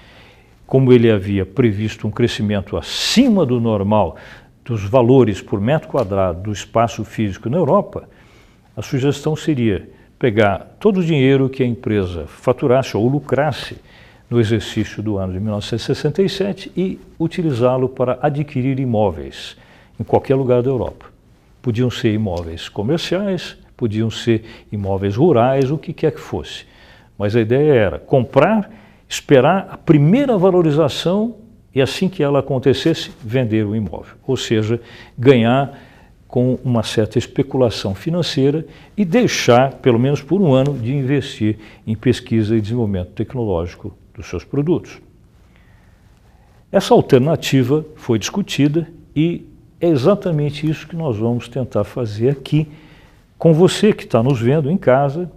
como 0.66 0.92
ele 0.92 1.08
havia 1.08 1.46
previsto 1.46 2.08
um 2.08 2.10
crescimento 2.10 2.76
acima 2.76 3.46
do 3.46 3.60
normal 3.60 4.16
dos 4.64 4.82
valores 4.82 5.40
por 5.40 5.60
metro 5.60 5.86
quadrado 5.86 6.42
do 6.42 6.52
espaço 6.52 7.04
físico 7.04 7.48
na 7.48 7.56
Europa, 7.56 8.08
a 8.76 8.82
sugestão 8.82 9.36
seria 9.36 9.88
pegar 10.18 10.74
todo 10.80 10.98
o 10.98 11.04
dinheiro 11.04 11.48
que 11.48 11.62
a 11.62 11.66
empresa 11.66 12.26
faturasse 12.26 12.96
ou 12.96 13.08
lucrasse 13.08 13.78
no 14.30 14.38
exercício 14.38 15.02
do 15.02 15.18
ano 15.18 15.32
de 15.32 15.40
1967 15.40 16.70
e 16.76 17.00
utilizá-lo 17.18 17.88
para 17.88 18.16
adquirir 18.22 18.78
imóveis 18.78 19.56
em 19.98 20.04
qualquer 20.04 20.36
lugar 20.36 20.62
da 20.62 20.70
Europa. 20.70 21.06
Podiam 21.60 21.90
ser 21.90 22.14
imóveis 22.14 22.68
comerciais, 22.68 23.58
podiam 23.76 24.08
ser 24.08 24.44
imóveis 24.70 25.16
rurais, 25.16 25.70
o 25.70 25.76
que 25.76 25.92
quer 25.92 26.12
que 26.12 26.20
fosse. 26.20 26.64
Mas 27.18 27.34
a 27.34 27.40
ideia 27.40 27.72
era 27.72 27.98
comprar, 27.98 28.70
esperar 29.08 29.68
a 29.72 29.76
primeira 29.76 30.38
valorização 30.38 31.34
e 31.74 31.82
assim 31.82 32.08
que 32.08 32.22
ela 32.22 32.38
acontecesse, 32.38 33.10
vender 33.22 33.66
o 33.66 33.74
imóvel. 33.74 34.14
Ou 34.26 34.36
seja, 34.36 34.80
ganhar 35.18 35.76
com 36.26 36.56
uma 36.64 36.84
certa 36.84 37.18
especulação 37.18 37.94
financeira 37.94 38.64
e 38.96 39.04
deixar, 39.04 39.74
pelo 39.74 39.98
menos 39.98 40.22
por 40.22 40.40
um 40.40 40.54
ano, 40.54 40.78
de 40.78 40.94
investir 40.94 41.58
em 41.84 41.96
pesquisa 41.96 42.56
e 42.56 42.60
desenvolvimento 42.60 43.10
tecnológico 43.10 43.94
dos 44.14 44.26
seus 44.26 44.44
produtos. 44.44 45.00
Essa 46.72 46.94
alternativa 46.94 47.84
foi 47.96 48.18
discutida 48.18 48.88
e 49.14 49.46
é 49.80 49.88
exatamente 49.88 50.68
isso 50.68 50.86
que 50.86 50.94
nós 50.94 51.16
vamos 51.16 51.48
tentar 51.48 51.84
fazer 51.84 52.28
aqui 52.30 52.68
com 53.38 53.52
você 53.52 53.92
que 53.92 54.04
está 54.04 54.22
nos 54.22 54.40
vendo 54.40 54.70
em 54.70 54.76
casa 54.76 55.30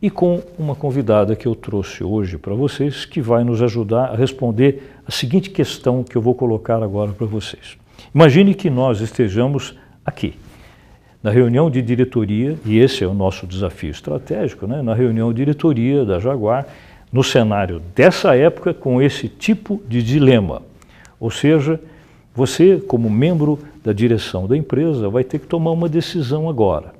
e 0.00 0.08
com 0.08 0.40
uma 0.56 0.74
convidada 0.74 1.34
que 1.34 1.46
eu 1.46 1.54
trouxe 1.54 2.04
hoje 2.04 2.38
para 2.38 2.54
vocês 2.54 3.04
que 3.04 3.20
vai 3.20 3.42
nos 3.42 3.60
ajudar 3.60 4.12
a 4.12 4.16
responder 4.16 4.94
a 5.06 5.10
seguinte 5.10 5.50
questão 5.50 6.04
que 6.04 6.16
eu 6.16 6.22
vou 6.22 6.34
colocar 6.34 6.82
agora 6.82 7.10
para 7.10 7.26
vocês. 7.26 7.76
Imagine 8.14 8.54
que 8.54 8.70
nós 8.70 9.00
estejamos 9.00 9.74
aqui, 10.04 10.34
na 11.20 11.30
reunião 11.30 11.68
de 11.68 11.82
diretoria, 11.82 12.56
e 12.64 12.78
esse 12.78 13.02
é 13.02 13.06
o 13.06 13.12
nosso 13.12 13.46
desafio 13.46 13.90
estratégico, 13.90 14.66
né? 14.66 14.80
na 14.80 14.94
reunião 14.94 15.32
de 15.32 15.38
diretoria 15.38 16.04
da 16.04 16.20
Jaguar, 16.20 16.66
no 17.12 17.22
cenário 17.22 17.80
dessa 17.94 18.36
época, 18.36 18.74
com 18.74 19.00
esse 19.00 19.28
tipo 19.28 19.82
de 19.88 20.02
dilema. 20.02 20.62
Ou 21.18 21.30
seja, 21.30 21.80
você, 22.34 22.76
como 22.76 23.10
membro 23.10 23.58
da 23.82 23.92
direção 23.92 24.46
da 24.46 24.56
empresa, 24.56 25.08
vai 25.08 25.24
ter 25.24 25.38
que 25.38 25.46
tomar 25.46 25.72
uma 25.72 25.88
decisão 25.88 26.48
agora. 26.48 26.92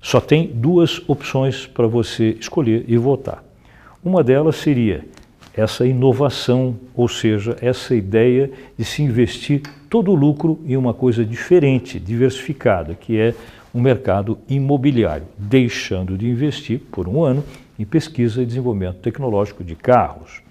Só 0.00 0.20
tem 0.20 0.46
duas 0.46 1.00
opções 1.08 1.66
para 1.66 1.86
você 1.86 2.36
escolher 2.38 2.84
e 2.86 2.96
votar. 2.96 3.42
Uma 4.04 4.22
delas 4.22 4.56
seria 4.56 5.04
essa 5.56 5.86
inovação, 5.86 6.76
ou 6.94 7.08
seja, 7.08 7.56
essa 7.62 7.94
ideia 7.94 8.50
de 8.78 8.84
se 8.84 9.02
investir 9.02 9.62
todo 9.88 10.12
o 10.12 10.14
lucro 10.14 10.60
em 10.66 10.76
uma 10.76 10.92
coisa 10.92 11.24
diferente, 11.24 11.98
diversificada, 11.98 12.94
que 12.94 13.18
é 13.18 13.34
um 13.74 13.80
mercado 13.80 14.38
imobiliário, 14.48 15.26
deixando 15.38 16.16
de 16.18 16.28
investir 16.28 16.80
por 16.92 17.08
um 17.08 17.24
ano 17.24 17.42
em 17.78 17.84
pesquisa 17.84 18.42
e 18.42 18.46
desenvolvimento 18.46 18.96
tecnológico 18.96 19.62
de 19.62 19.74
carros. 19.74 20.42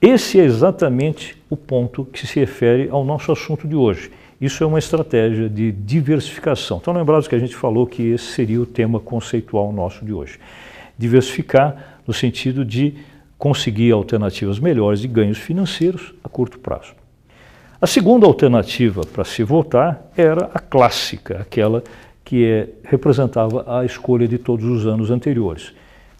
Esse 0.00 0.38
é 0.38 0.44
exatamente 0.44 1.36
o 1.48 1.56
ponto 1.56 2.04
que 2.04 2.26
se 2.26 2.38
refere 2.38 2.88
ao 2.90 3.04
nosso 3.04 3.32
assunto 3.32 3.66
de 3.66 3.74
hoje. 3.74 4.10
Isso 4.40 4.62
é 4.62 4.66
uma 4.66 4.78
estratégia 4.78 5.48
de 5.48 5.72
diversificação. 5.72 6.78
Então, 6.78 6.92
lembrados 6.92 7.26
que 7.26 7.34
a 7.34 7.38
gente 7.38 7.56
falou 7.56 7.86
que 7.86 8.02
esse 8.02 8.26
seria 8.26 8.60
o 8.60 8.66
tema 8.66 9.00
conceitual 9.00 9.72
nosso 9.72 10.04
de 10.04 10.12
hoje. 10.12 10.38
Diversificar 10.98 12.00
no 12.06 12.12
sentido 12.12 12.64
de 12.64 12.94
conseguir 13.38 13.92
alternativas 13.92 14.58
melhores 14.58 15.00
de 15.00 15.08
ganhos 15.08 15.38
financeiros 15.38 16.12
a 16.22 16.28
curto 16.28 16.58
prazo. 16.58 16.92
A 17.80 17.86
segunda 17.86 18.26
alternativa 18.26 19.02
para 19.06 19.24
se 19.24 19.42
votar 19.42 20.10
era 20.16 20.50
a 20.52 20.58
clássica, 20.58 21.40
aquela 21.40 21.82
que 22.24 22.44
é, 22.44 22.68
representava 22.84 23.64
a 23.66 23.84
escolha 23.84 24.26
de 24.26 24.38
todos 24.38 24.64
os 24.66 24.86
anos 24.86 25.10
anteriores 25.10 25.72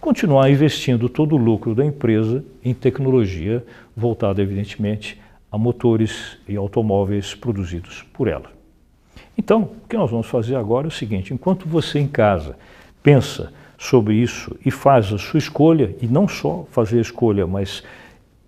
continuar 0.04 0.50
investindo 0.50 1.08
todo 1.08 1.34
o 1.34 1.38
lucro 1.38 1.74
da 1.74 1.82
empresa 1.82 2.44
em 2.62 2.74
tecnologia 2.74 3.64
voltada, 3.96 4.42
evidentemente, 4.42 5.18
a 5.50 5.56
motores 5.56 6.36
e 6.46 6.56
automóveis 6.56 7.34
produzidos 7.34 8.04
por 8.12 8.28
ela. 8.28 8.52
Então, 9.36 9.62
o 9.62 9.88
que 9.88 9.96
nós 9.96 10.10
vamos 10.10 10.26
fazer 10.26 10.56
agora 10.56 10.86
é 10.86 10.88
o 10.88 10.90
seguinte: 10.90 11.32
enquanto 11.32 11.66
você 11.66 11.98
em 11.98 12.06
casa 12.06 12.54
pensa 13.02 13.50
sobre 13.78 14.16
isso 14.16 14.54
e 14.62 14.70
faz 14.70 15.10
a 15.10 15.16
sua 15.16 15.38
escolha, 15.38 15.96
e 16.02 16.06
não 16.06 16.28
só 16.28 16.66
fazer 16.70 16.98
a 16.98 17.00
escolha, 17.00 17.46
mas 17.46 17.82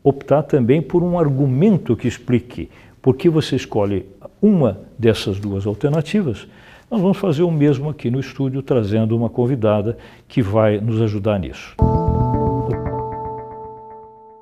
optar 0.04 0.42
também 0.42 0.82
por 0.82 1.02
um 1.02 1.18
argumento 1.18 1.96
que 1.96 2.06
explique 2.06 2.68
por 3.00 3.16
que 3.16 3.30
você 3.30 3.56
escolhe 3.56 4.04
uma 4.42 4.78
dessas 4.98 5.40
duas 5.40 5.66
alternativas, 5.66 6.46
nós 6.90 7.00
vamos 7.00 7.16
fazer 7.16 7.42
o 7.42 7.50
mesmo 7.50 7.90
aqui 7.90 8.10
no 8.10 8.20
estúdio, 8.20 8.62
trazendo 8.62 9.16
uma 9.16 9.28
convidada 9.28 9.98
que 10.28 10.40
vai 10.40 10.80
nos 10.80 11.00
ajudar 11.02 11.38
nisso. 11.38 11.74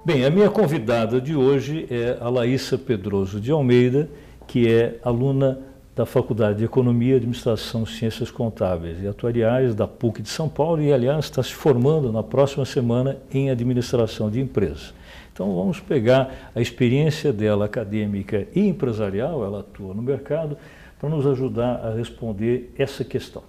Bem, 0.05 0.25
a 0.25 0.31
minha 0.31 0.51
convidada 0.51 1.19
de 1.19 1.35
hoje 1.35 1.87
é 1.91 2.19
a 2.21 2.29
Laísa 2.29 2.77
Pedroso 2.77 3.41
de 3.41 3.51
Almeida, 3.51 4.11
que 4.47 4.71
é 4.71 4.99
aluna 5.03 5.59
da 5.97 6.05
Faculdade 6.05 6.59
de 6.59 6.65
Economia, 6.65 7.17
Administração 7.17 7.87
Ciências 7.87 8.31
Contábeis 8.31 9.03
e 9.03 9.07
Atuariais 9.07 9.75
da 9.75 9.87
PUC 9.87 10.21
de 10.21 10.29
São 10.29 10.49
Paulo 10.49 10.83
e, 10.83 10.93
aliás, 10.93 11.25
está 11.25 11.43
se 11.43 11.55
formando 11.55 12.13
na 12.13 12.23
próxima 12.23 12.67
semana 12.67 13.17
em 13.33 13.49
Administração 13.49 14.29
de 14.29 14.41
Empresas. 14.41 14.93
Então, 15.33 15.55
vamos 15.55 15.81
pegar 15.81 16.51
a 16.55 16.61
experiência 16.61 17.33
dela 17.33 17.65
acadêmica 17.65 18.47
e 18.55 18.61
empresarial, 18.69 19.43
ela 19.45 19.61
atua 19.61 19.95
no 19.95 20.03
mercado, 20.03 20.59
para 21.05 21.11
nos 21.11 21.27
ajudar 21.27 21.85
a 21.85 21.95
responder 21.95 22.73
essa 22.79 23.05
questão. 23.05 23.43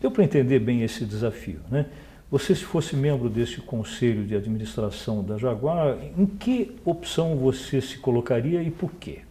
Deu 0.00 0.12
para 0.12 0.22
entender 0.22 0.60
bem 0.60 0.82
esse 0.82 1.04
desafio, 1.04 1.58
né? 1.68 1.86
Você, 2.30 2.54
se 2.54 2.64
fosse 2.64 2.94
membro 2.94 3.28
desse 3.28 3.60
conselho 3.60 4.24
de 4.24 4.36
administração 4.36 5.24
da 5.24 5.36
Jaguar, 5.36 5.98
em 6.16 6.24
que 6.24 6.76
opção 6.84 7.34
você 7.36 7.80
se 7.80 7.98
colocaria 7.98 8.62
e 8.62 8.70
por 8.70 8.92
quê? 8.92 9.22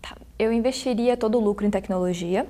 Tá. 0.00 0.16
Eu 0.38 0.52
investiria 0.52 1.16
todo 1.16 1.38
o 1.38 1.40
lucro 1.40 1.66
em 1.66 1.70
tecnologia, 1.70 2.46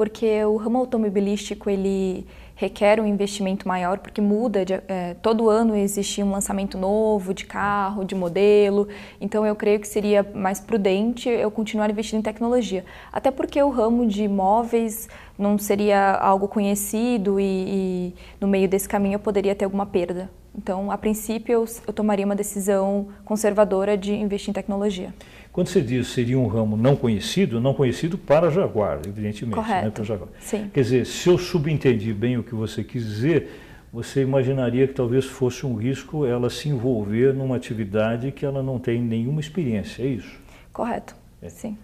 porque 0.00 0.42
o 0.46 0.56
ramo 0.56 0.78
automobilístico 0.78 1.68
ele 1.68 2.26
requer 2.54 2.98
um 3.02 3.06
investimento 3.06 3.68
maior, 3.68 3.98
porque 3.98 4.18
muda, 4.18 4.64
de, 4.64 4.80
é, 4.88 5.14
todo 5.20 5.50
ano 5.50 5.76
existe 5.76 6.22
um 6.22 6.30
lançamento 6.30 6.78
novo 6.78 7.34
de 7.34 7.44
carro, 7.44 8.02
de 8.02 8.14
modelo, 8.14 8.88
então 9.20 9.44
eu 9.44 9.54
creio 9.54 9.78
que 9.78 9.86
seria 9.86 10.26
mais 10.34 10.58
prudente 10.58 11.28
eu 11.28 11.50
continuar 11.50 11.90
investindo 11.90 12.20
em 12.20 12.22
tecnologia. 12.22 12.82
Até 13.12 13.30
porque 13.30 13.62
o 13.62 13.68
ramo 13.68 14.06
de 14.06 14.22
imóveis 14.22 15.06
não 15.38 15.58
seria 15.58 16.12
algo 16.12 16.48
conhecido 16.48 17.38
e, 17.38 17.44
e 17.44 18.14
no 18.40 18.48
meio 18.48 18.66
desse 18.66 18.88
caminho 18.88 19.16
eu 19.16 19.20
poderia 19.20 19.54
ter 19.54 19.66
alguma 19.66 19.84
perda. 19.84 20.30
Então, 20.56 20.90
a 20.90 20.96
princípio, 20.96 21.52
eu, 21.52 21.64
eu 21.86 21.92
tomaria 21.92 22.24
uma 22.24 22.34
decisão 22.34 23.08
conservadora 23.22 23.98
de 23.98 24.14
investir 24.14 24.48
em 24.48 24.54
tecnologia. 24.54 25.12
Quando 25.52 25.66
você 25.66 25.80
diz 25.80 26.08
seria 26.08 26.38
um 26.38 26.46
ramo 26.46 26.76
não 26.76 26.94
conhecido, 26.94 27.60
não 27.60 27.74
conhecido 27.74 28.16
para 28.16 28.50
Jaguar, 28.50 29.00
evidentemente. 29.06 29.56
Correto. 29.56 29.84
Né, 29.86 29.90
para 29.90 30.04
Jaguar. 30.04 30.28
Sim. 30.38 30.70
Quer 30.72 30.80
dizer, 30.80 31.06
se 31.06 31.28
eu 31.28 31.36
subentendi 31.36 32.12
bem 32.12 32.38
o 32.38 32.42
que 32.42 32.54
você 32.54 32.84
quis 32.84 33.04
dizer, 33.04 33.50
você 33.92 34.22
imaginaria 34.22 34.86
que 34.86 34.94
talvez 34.94 35.24
fosse 35.24 35.66
um 35.66 35.74
risco 35.74 36.24
ela 36.24 36.48
se 36.48 36.68
envolver 36.68 37.34
numa 37.34 37.56
atividade 37.56 38.30
que 38.30 38.46
ela 38.46 38.62
não 38.62 38.78
tem 38.78 39.02
nenhuma 39.02 39.40
experiência, 39.40 40.02
é 40.04 40.06
isso? 40.06 40.38
Correto, 40.72 41.16
é. 41.42 41.48
sim. 41.48 41.76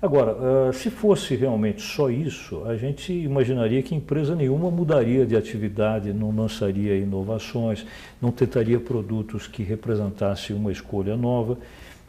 Agora, 0.00 0.32
uh, 0.32 0.72
se 0.72 0.88
fosse 0.88 1.34
realmente 1.34 1.82
só 1.82 2.08
isso, 2.08 2.64
a 2.64 2.74
gente 2.74 3.12
imaginaria 3.12 3.82
que 3.82 3.94
empresa 3.94 4.34
nenhuma 4.34 4.70
mudaria 4.70 5.26
de 5.26 5.36
atividade, 5.36 6.10
não 6.10 6.34
lançaria 6.34 6.96
inovações, 6.96 7.84
não 8.22 8.30
tentaria 8.30 8.80
produtos 8.80 9.46
que 9.46 9.62
representassem 9.62 10.56
uma 10.56 10.72
escolha 10.72 11.18
nova 11.18 11.58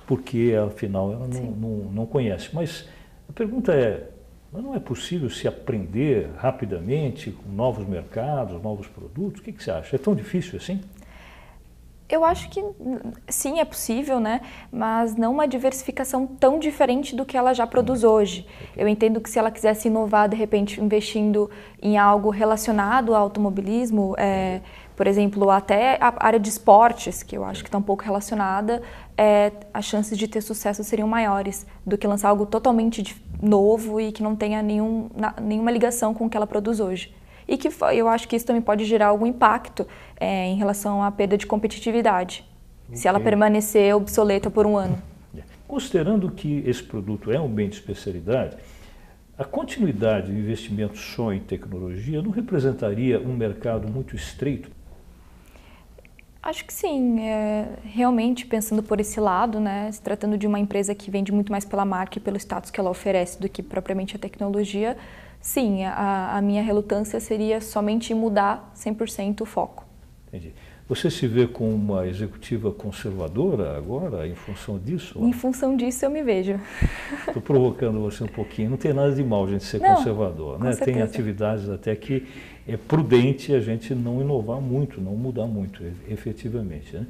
porque 0.06 0.54
afinal 0.66 1.12
ela 1.12 1.28
não, 1.28 1.52
não, 1.52 1.70
não, 1.92 2.06
conhece. 2.06 2.50
Mas 2.54 2.88
a 3.30 3.34
pergunta 3.34 3.74
é, 3.74 4.10
não 4.52 4.76
é 4.76 4.80
possível 4.80 5.30
se 5.30 5.48
aprender 5.48 6.30
rapidamente 6.38 7.32
com 7.32 7.50
novos 7.50 7.88
mercados, 7.88 8.62
novos 8.62 8.88
produtos? 8.88 9.42
O 9.42 9.44
que, 9.44 9.52
que 9.52 9.64
você 9.64 9.72
acha? 9.72 9.96
É 9.96 10.00
tão 10.00 10.14
difícil 10.16 10.58
assim? 10.58 10.82
Eu 12.12 12.26
acho 12.26 12.50
que 12.50 12.62
sim, 13.30 13.62
é 13.62 13.66
possível, 13.66 14.20
né? 14.20 14.42
Mas 14.70 15.16
não 15.16 15.32
uma 15.32 15.48
diversificação 15.48 16.28
tão 16.28 16.60
diferente 16.60 17.16
do 17.16 17.26
que 17.26 17.38
ela 17.38 17.54
já 17.54 17.66
produz 17.66 18.04
hoje. 18.04 18.46
Eu 18.76 18.86
entendo 18.86 19.22
que 19.22 19.30
se 19.30 19.40
ela 19.40 19.50
quisesse 19.50 19.88
inovar, 19.88 20.28
de 20.28 20.36
repente, 20.36 20.82
investindo 20.82 21.50
em 21.82 21.98
algo 21.98 22.30
relacionado 22.30 23.16
ao 23.16 23.22
automobilismo, 23.24 24.14
é, 24.18 24.60
por 24.96 25.08
exemplo, 25.08 25.50
até 25.50 25.98
a 26.02 26.14
área 26.20 26.40
de 26.40 26.50
esportes, 26.50 27.24
que 27.24 27.38
eu 27.38 27.44
acho 27.44 27.64
que 27.64 27.70
está 27.70 27.78
um 27.78 27.82
pouco 27.82 28.04
relacionada, 28.04 28.82
é, 29.18 29.52
as 29.74 29.86
chances 29.86 30.18
de 30.18 30.28
ter 30.28 30.42
sucesso 30.42 30.84
seriam 30.84 31.08
maiores 31.08 31.66
do 31.86 31.98
que 31.98 32.08
lançar 32.08 32.30
algo 32.30 32.46
totalmente 32.46 33.16
novo 33.42 34.00
e 34.00 34.12
que 34.12 34.22
não 34.22 34.36
tenha 34.36 34.62
nenhum, 34.62 35.10
na, 35.16 35.34
nenhuma 35.42 35.72
ligação 35.72 36.14
com 36.14 36.26
o 36.26 36.30
que 36.30 36.38
ela 36.38 36.48
produz 36.48 36.80
hoje. 36.80 37.14
E 37.48 37.58
que 37.58 37.70
eu 37.94 38.08
acho 38.08 38.28
que 38.28 38.36
isso 38.36 38.46
também 38.46 38.62
pode 38.62 38.86
gerar 38.86 39.08
algum 39.08 39.26
impacto 39.26 39.86
é, 40.20 40.46
em 40.48 40.56
relação 40.56 41.04
à 41.04 41.12
perda 41.12 41.38
de 41.38 41.46
competitividade, 41.46 42.46
okay. 42.86 42.98
se 42.98 43.08
ela 43.08 43.20
permanecer 43.20 43.96
obsoleta 43.96 44.50
por 44.50 44.66
um 44.66 44.78
ano. 44.78 44.98
Considerando 45.68 46.30
que 46.30 46.62
esse 46.66 46.84
produto 46.84 47.32
é 47.32 47.40
um 47.40 47.48
bem 47.48 47.70
de 47.70 47.76
especialidade, 47.76 48.58
a 49.38 49.46
continuidade 49.46 50.32
do 50.32 50.38
investimento 50.38 50.98
só 50.98 51.32
em 51.32 51.40
tecnologia 51.40 52.22
não 52.22 52.30
representaria 52.30 53.20
um 53.20 53.34
mercado 53.34 53.88
muito 53.90 54.16
estreito? 54.16 54.70
Acho 56.44 56.66
que 56.66 56.74
sim. 56.74 57.20
É, 57.20 57.68
realmente, 57.84 58.46
pensando 58.46 58.82
por 58.82 59.00
esse 59.00 59.20
lado, 59.20 59.60
né, 59.60 59.92
se 59.92 60.02
tratando 60.02 60.38
de 60.38 60.48
uma 60.48 60.60
empresa 60.60 60.96
que 60.96 61.12
vende 61.12 61.32
muito 61.32 61.52
mais 61.52 61.66
pela 61.66 61.86
marca 61.86 62.18
e 62.18 62.22
pelo 62.22 62.38
status 62.38 62.72
que 62.72 62.80
ela 62.80 62.90
oferece 62.90 63.40
do 63.40 63.48
que 63.48 63.62
propriamente 63.62 64.16
a 64.16 64.20
tecnologia, 64.20 64.98
sim, 65.40 65.84
a, 65.86 66.38
a 66.38 66.42
minha 66.42 66.64
relutância 66.64 67.20
seria 67.20 67.62
somente 67.62 68.14
mudar 68.14 68.72
100% 68.76 69.42
o 69.42 69.46
foco. 69.46 69.86
Entendi. 70.28 70.54
Você 70.92 71.10
se 71.10 71.26
vê 71.26 71.48
como 71.48 71.74
uma 71.74 72.06
executiva 72.06 72.70
conservadora 72.70 73.78
agora, 73.78 74.28
em 74.28 74.36
função 74.36 74.78
disso? 74.78 75.24
Em 75.24 75.32
função 75.32 75.78
disso 75.78 76.04
eu 76.04 76.10
me 76.10 76.22
vejo. 76.22 76.60
Estou 77.28 77.42
provocando 77.42 78.02
você 78.02 78.26
um 78.26 78.28
pouquinho. 78.28 78.72
Não 78.72 78.78
tem 78.78 78.92
nada 78.92 79.14
de 79.14 79.24
mal 79.24 79.48
gente 79.48 79.64
ser 79.64 79.80
não, 79.80 79.96
conservador. 79.96 80.60
Né? 80.60 80.76
Tem 80.76 81.02
atividades 81.02 81.70
até 81.70 81.96
que 81.96 82.28
é 82.68 82.78
prudente 82.78 83.54
a 83.54 83.60
gente 83.60 83.94
não 83.96 84.22
inovar 84.22 84.62
muito, 84.62 85.02
não 85.02 85.16
mudar 85.16 85.48
muito, 85.48 85.84
efetivamente. 86.08 86.96
Né? 86.96 87.08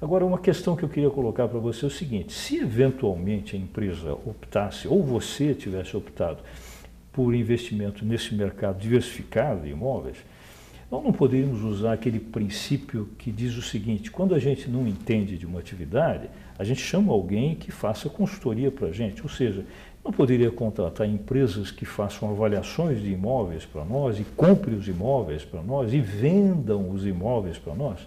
Agora, 0.00 0.24
uma 0.24 0.38
questão 0.38 0.76
que 0.76 0.84
eu 0.84 0.88
queria 0.88 1.10
colocar 1.10 1.48
para 1.48 1.58
você 1.58 1.84
é 1.84 1.88
o 1.88 1.90
seguinte: 1.90 2.32
se 2.32 2.56
eventualmente 2.58 3.56
a 3.56 3.58
empresa 3.58 4.12
optasse, 4.12 4.86
ou 4.86 5.02
você 5.02 5.54
tivesse 5.54 5.96
optado 5.96 6.42
por 7.12 7.34
investimento 7.34 8.04
nesse 8.04 8.34
mercado 8.34 8.78
diversificado 8.78 9.62
de 9.62 9.70
imóveis, 9.70 10.18
nós 10.90 11.04
não 11.04 11.12
poderíamos 11.12 11.62
usar 11.62 11.92
aquele 11.92 12.18
princípio 12.18 13.10
que 13.18 13.30
diz 13.30 13.56
o 13.56 13.62
seguinte: 13.62 14.10
quando 14.10 14.34
a 14.34 14.38
gente 14.38 14.70
não 14.70 14.86
entende 14.86 15.36
de 15.36 15.44
uma 15.44 15.58
atividade, 15.60 16.30
a 16.58 16.64
gente 16.64 16.80
chama 16.80 17.12
alguém 17.12 17.54
que 17.54 17.70
faça 17.70 18.08
consultoria 18.08 18.70
para 18.70 18.88
a 18.88 18.92
gente. 18.92 19.22
Ou 19.22 19.28
seja, 19.28 19.66
não 20.08 20.12
poderia 20.12 20.50
contratar 20.50 21.06
empresas 21.06 21.70
que 21.70 21.84
façam 21.84 22.30
avaliações 22.30 22.98
de 23.02 23.12
imóveis 23.12 23.66
para 23.66 23.84
nós 23.84 24.18
e 24.18 24.24
compre 24.24 24.74
os 24.74 24.88
imóveis 24.88 25.44
para 25.44 25.62
nós 25.62 25.92
e 25.92 26.00
vendam 26.00 26.90
os 26.90 27.04
imóveis 27.04 27.58
para 27.58 27.74
nós? 27.74 28.00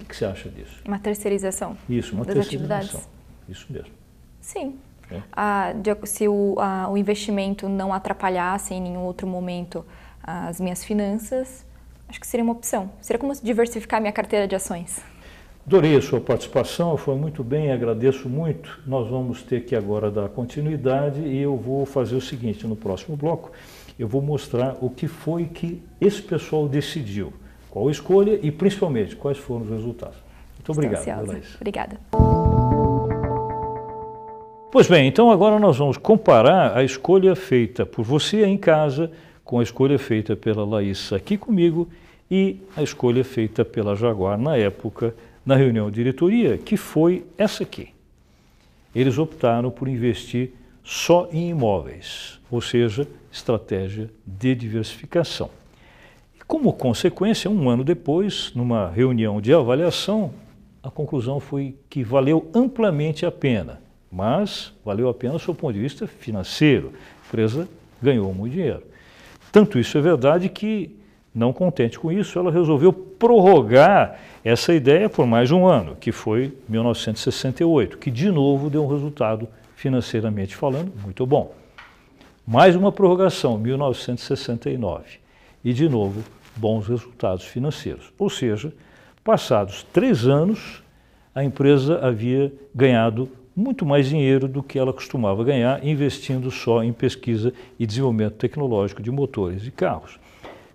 O 0.00 0.04
que, 0.04 0.14
você 0.14 0.24
acha 0.24 0.48
disso? 0.48 0.82
Uma 0.84 0.98
terceirização. 0.98 1.76
Isso, 1.88 2.16
uma 2.16 2.24
das 2.24 2.34
terceirização. 2.34 3.00
Atividades. 3.00 3.08
Isso 3.48 3.66
mesmo. 3.70 3.92
Sim. 4.40 4.76
É. 5.08 5.22
Ah, 5.32 5.72
se 6.02 6.26
o, 6.26 6.56
ah, 6.58 6.88
o 6.90 6.98
investimento 6.98 7.68
não 7.68 7.94
atrapalhasse 7.94 8.74
em 8.74 8.80
nenhum 8.80 9.04
outro 9.04 9.28
momento 9.28 9.86
as 10.20 10.60
minhas 10.60 10.84
finanças, 10.84 11.64
acho 12.08 12.18
que 12.18 12.26
seria 12.26 12.42
uma 12.42 12.52
opção. 12.52 12.90
Seria 13.00 13.20
como 13.20 13.32
diversificar 13.40 14.00
minha 14.00 14.12
carteira 14.12 14.48
de 14.48 14.56
ações. 14.56 15.00
Adorei 15.66 15.96
a 15.96 16.00
sua 16.00 16.20
participação, 16.20 16.96
foi 16.96 17.16
muito 17.16 17.42
bem, 17.42 17.72
agradeço 17.72 18.28
muito. 18.28 18.78
Nós 18.86 19.08
vamos 19.08 19.42
ter 19.42 19.64
que 19.64 19.74
agora 19.74 20.12
dar 20.12 20.28
continuidade 20.28 21.20
e 21.20 21.42
eu 21.42 21.56
vou 21.56 21.84
fazer 21.84 22.14
o 22.14 22.20
seguinte, 22.20 22.64
no 22.64 22.76
próximo 22.76 23.16
bloco, 23.16 23.50
eu 23.98 24.06
vou 24.06 24.22
mostrar 24.22 24.76
o 24.80 24.88
que 24.88 25.08
foi 25.08 25.46
que 25.46 25.82
esse 26.00 26.22
pessoal 26.22 26.68
decidiu, 26.68 27.32
qual 27.68 27.88
a 27.88 27.90
escolha 27.90 28.38
e 28.40 28.52
principalmente 28.52 29.16
quais 29.16 29.38
foram 29.38 29.62
os 29.62 29.70
resultados. 29.70 30.16
Muito 30.54 30.70
obrigado, 30.70 31.26
Laís. 31.26 31.56
Obrigada. 31.56 31.98
Pois 34.70 34.86
bem, 34.86 35.08
então 35.08 35.32
agora 35.32 35.58
nós 35.58 35.76
vamos 35.78 35.96
comparar 35.96 36.76
a 36.76 36.84
escolha 36.84 37.34
feita 37.34 37.84
por 37.84 38.04
você 38.04 38.46
em 38.46 38.56
casa 38.56 39.10
com 39.44 39.58
a 39.58 39.64
escolha 39.64 39.98
feita 39.98 40.36
pela 40.36 40.64
Laís 40.64 41.12
aqui 41.12 41.36
comigo 41.36 41.88
e 42.30 42.60
a 42.76 42.84
escolha 42.84 43.24
feita 43.24 43.64
pela 43.64 43.96
Jaguar 43.96 44.38
na 44.38 44.56
época, 44.56 45.12
na 45.46 45.54
reunião 45.54 45.88
de 45.88 45.94
diretoria, 45.94 46.58
que 46.58 46.76
foi 46.76 47.24
essa 47.38 47.62
aqui. 47.62 47.90
Eles 48.92 49.16
optaram 49.16 49.70
por 49.70 49.86
investir 49.86 50.50
só 50.82 51.28
em 51.32 51.50
imóveis, 51.50 52.40
ou 52.50 52.60
seja, 52.60 53.06
estratégia 53.30 54.10
de 54.26 54.54
diversificação. 54.54 55.50
E 56.34 56.44
como 56.44 56.72
consequência, 56.72 57.50
um 57.50 57.70
ano 57.70 57.84
depois, 57.84 58.50
numa 58.54 58.90
reunião 58.90 59.40
de 59.40 59.52
avaliação, 59.52 60.32
a 60.82 60.90
conclusão 60.90 61.40
foi 61.40 61.76
que 61.90 62.02
valeu 62.02 62.50
amplamente 62.54 63.26
a 63.26 63.30
pena, 63.30 63.80
mas 64.10 64.72
valeu 64.84 65.08
a 65.08 65.14
pena 65.14 65.36
do 65.38 65.54
ponto 65.54 65.72
de 65.72 65.80
vista 65.80 66.06
financeiro. 66.06 66.92
A 67.24 67.28
empresa 67.28 67.68
ganhou 68.00 68.32
muito 68.32 68.52
dinheiro. 68.52 68.82
Tanto 69.50 69.78
isso 69.78 69.98
é 69.98 70.00
verdade 70.00 70.48
que, 70.48 70.94
não 71.36 71.52
contente 71.52 71.98
com 71.98 72.10
isso, 72.10 72.38
ela 72.38 72.50
resolveu 72.50 72.90
prorrogar 72.94 74.18
essa 74.42 74.72
ideia 74.72 75.06
por 75.06 75.26
mais 75.26 75.52
um 75.52 75.66
ano, 75.66 75.94
que 75.94 76.10
foi 76.10 76.56
1968, 76.66 77.98
que 77.98 78.10
de 78.10 78.30
novo 78.30 78.70
deu 78.70 78.82
um 78.82 78.88
resultado 78.88 79.46
financeiramente 79.74 80.56
falando 80.56 80.90
muito 81.02 81.26
bom. 81.26 81.54
Mais 82.46 82.74
uma 82.74 82.90
prorrogação, 82.90 83.58
1969, 83.58 85.18
e 85.62 85.74
de 85.74 85.86
novo 85.90 86.24
bons 86.56 86.88
resultados 86.88 87.44
financeiros. 87.44 88.10
Ou 88.18 88.30
seja, 88.30 88.72
passados 89.22 89.82
três 89.92 90.26
anos, 90.26 90.82
a 91.34 91.44
empresa 91.44 91.98
havia 91.98 92.50
ganhado 92.74 93.28
muito 93.54 93.84
mais 93.84 94.08
dinheiro 94.08 94.48
do 94.48 94.62
que 94.62 94.78
ela 94.78 94.92
costumava 94.92 95.44
ganhar 95.44 95.84
investindo 95.84 96.50
só 96.50 96.82
em 96.82 96.94
pesquisa 96.94 97.52
e 97.78 97.86
desenvolvimento 97.86 98.36
tecnológico 98.36 99.02
de 99.02 99.10
motores 99.10 99.66
e 99.66 99.70
carros. 99.70 100.18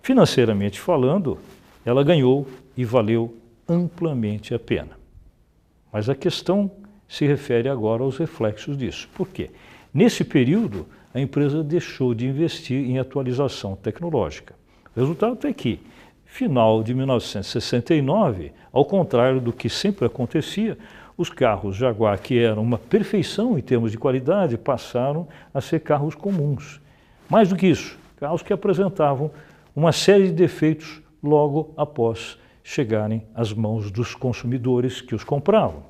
Financeiramente 0.02 0.80
falando, 0.80 1.38
ela 1.86 2.04
ganhou 2.04 2.48
e 2.76 2.84
valeu 2.84 3.36
amplamente 3.68 4.54
a 4.54 4.60
pena. 4.60 5.00
Mas 5.92 6.10
a 6.10 6.16
questão 6.16 6.72
se 7.08 7.26
refere 7.26 7.70
agora 7.70 8.04
aos 8.04 8.18
reflexos 8.18 8.78
disso. 8.78 9.10
Por 9.14 9.28
quê? 9.28 9.52
Nesse 9.94 10.24
período, 10.24 10.88
a 11.14 11.20
empresa 11.20 11.64
deixou 11.64 12.14
de 12.14 12.26
investir 12.26 12.90
em 12.90 12.98
atualização 12.98 13.76
tecnológica. 13.76 14.56
O 14.96 15.00
resultado 15.00 15.46
é 15.46 15.54
que, 15.54 15.80
final 16.26 16.82
de 16.82 16.94
1969, 16.94 18.54
ao 18.72 18.86
contrário 18.86 19.42
do 19.42 19.52
que 19.52 19.70
sempre 19.70 20.06
acontecia, 20.06 20.78
os 21.18 21.30
carros 21.30 21.76
Jaguar, 21.76 22.20
que 22.20 22.40
eram 22.40 22.64
uma 22.64 22.78
perfeição 22.78 23.60
em 23.60 23.62
termos 23.62 23.92
de 23.92 23.98
qualidade, 23.98 24.58
passaram 24.58 25.28
a 25.54 25.60
ser 25.60 25.82
carros 25.82 26.16
comuns. 26.16 26.80
Mais 27.30 27.50
do 27.50 27.56
que 27.56 27.68
isso, 27.68 27.98
carros 28.18 28.42
que 28.42 28.54
apresentavam 28.54 29.30
uma 29.76 29.92
série 29.92 30.28
de 30.28 30.34
defeitos 30.34 31.02
logo 31.22 31.74
após 31.78 32.38
chegarem 32.64 33.24
às 33.34 33.54
mãos 33.54 33.92
dos 33.92 34.16
consumidores 34.16 35.02
que 35.02 35.16
os 35.16 35.24
compravam. 35.24 35.84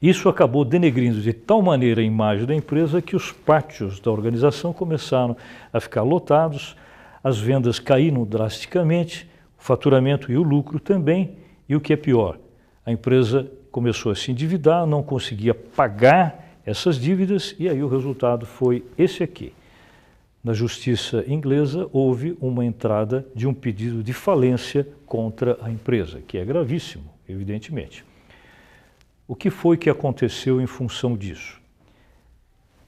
Isso 0.00 0.28
acabou 0.28 0.64
denegrindo 0.64 1.20
de 1.20 1.32
tal 1.32 1.62
maneira 1.62 2.00
a 2.00 2.04
imagem 2.04 2.46
da 2.46 2.54
empresa 2.54 3.02
que 3.02 3.14
os 3.14 3.30
pátios 3.30 4.00
da 4.00 4.10
organização 4.10 4.72
começaram 4.72 5.36
a 5.72 5.80
ficar 5.80 6.02
lotados, 6.02 6.76
as 7.22 7.38
vendas 7.38 7.78
caíram 7.78 8.24
drasticamente, 8.24 9.28
o 9.58 9.62
faturamento 9.62 10.32
e 10.32 10.36
o 10.36 10.42
lucro 10.42 10.80
também, 10.80 11.36
e 11.68 11.76
o 11.76 11.80
que 11.80 11.92
é 11.92 11.96
pior, 11.96 12.38
a 12.84 12.90
empresa 12.90 13.50
começou 13.70 14.10
a 14.10 14.14
se 14.16 14.32
endividar, 14.32 14.86
não 14.86 15.02
conseguia 15.02 15.54
pagar 15.54 16.58
essas 16.64 16.98
dívidas 16.98 17.54
e 17.58 17.68
aí 17.68 17.82
o 17.82 17.88
resultado 17.88 18.46
foi 18.46 18.84
esse 18.98 19.22
aqui. 19.22 19.52
Na 20.42 20.52
justiça 20.52 21.24
inglesa 21.26 21.88
houve 21.92 22.36
uma 22.40 22.64
entrada 22.64 23.26
de 23.34 23.46
um 23.46 23.52
pedido 23.52 24.02
de 24.02 24.12
falência 24.12 24.88
contra 25.04 25.58
a 25.60 25.70
empresa, 25.70 26.20
que 26.20 26.38
é 26.38 26.44
gravíssimo, 26.44 27.12
evidentemente. 27.28 28.04
O 29.28 29.36
que 29.36 29.50
foi 29.50 29.76
que 29.76 29.90
aconteceu 29.90 30.60
em 30.60 30.66
função 30.66 31.16
disso? 31.16 31.60